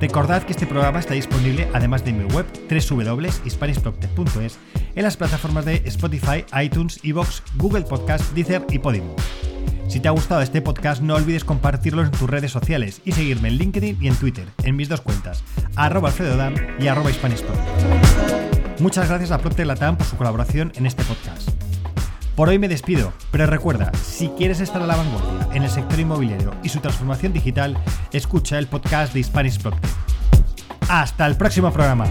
[0.00, 4.58] Recordad que este programa está disponible, además de mi web www.hispanishproctech.es,
[4.94, 9.16] en las plataformas de Spotify, iTunes, Evox, Google Podcast, Deezer y Podimo.
[9.88, 13.48] Si te ha gustado este podcast, no olvides compartirlo en tus redes sociales y seguirme
[13.48, 15.44] en LinkedIn y en Twitter, en mis dos cuentas,
[15.76, 17.10] arroba alfredodam y arroba
[18.80, 21.50] Muchas gracias a Procter Latam por su colaboración en este podcast.
[22.36, 25.98] Por hoy me despido, pero recuerda, si quieres estar a la vanguardia en el sector
[25.98, 27.76] inmobiliario y su transformación digital,
[28.12, 29.90] escucha el podcast de Spanish Procter.
[30.88, 32.04] Hasta el próximo programa.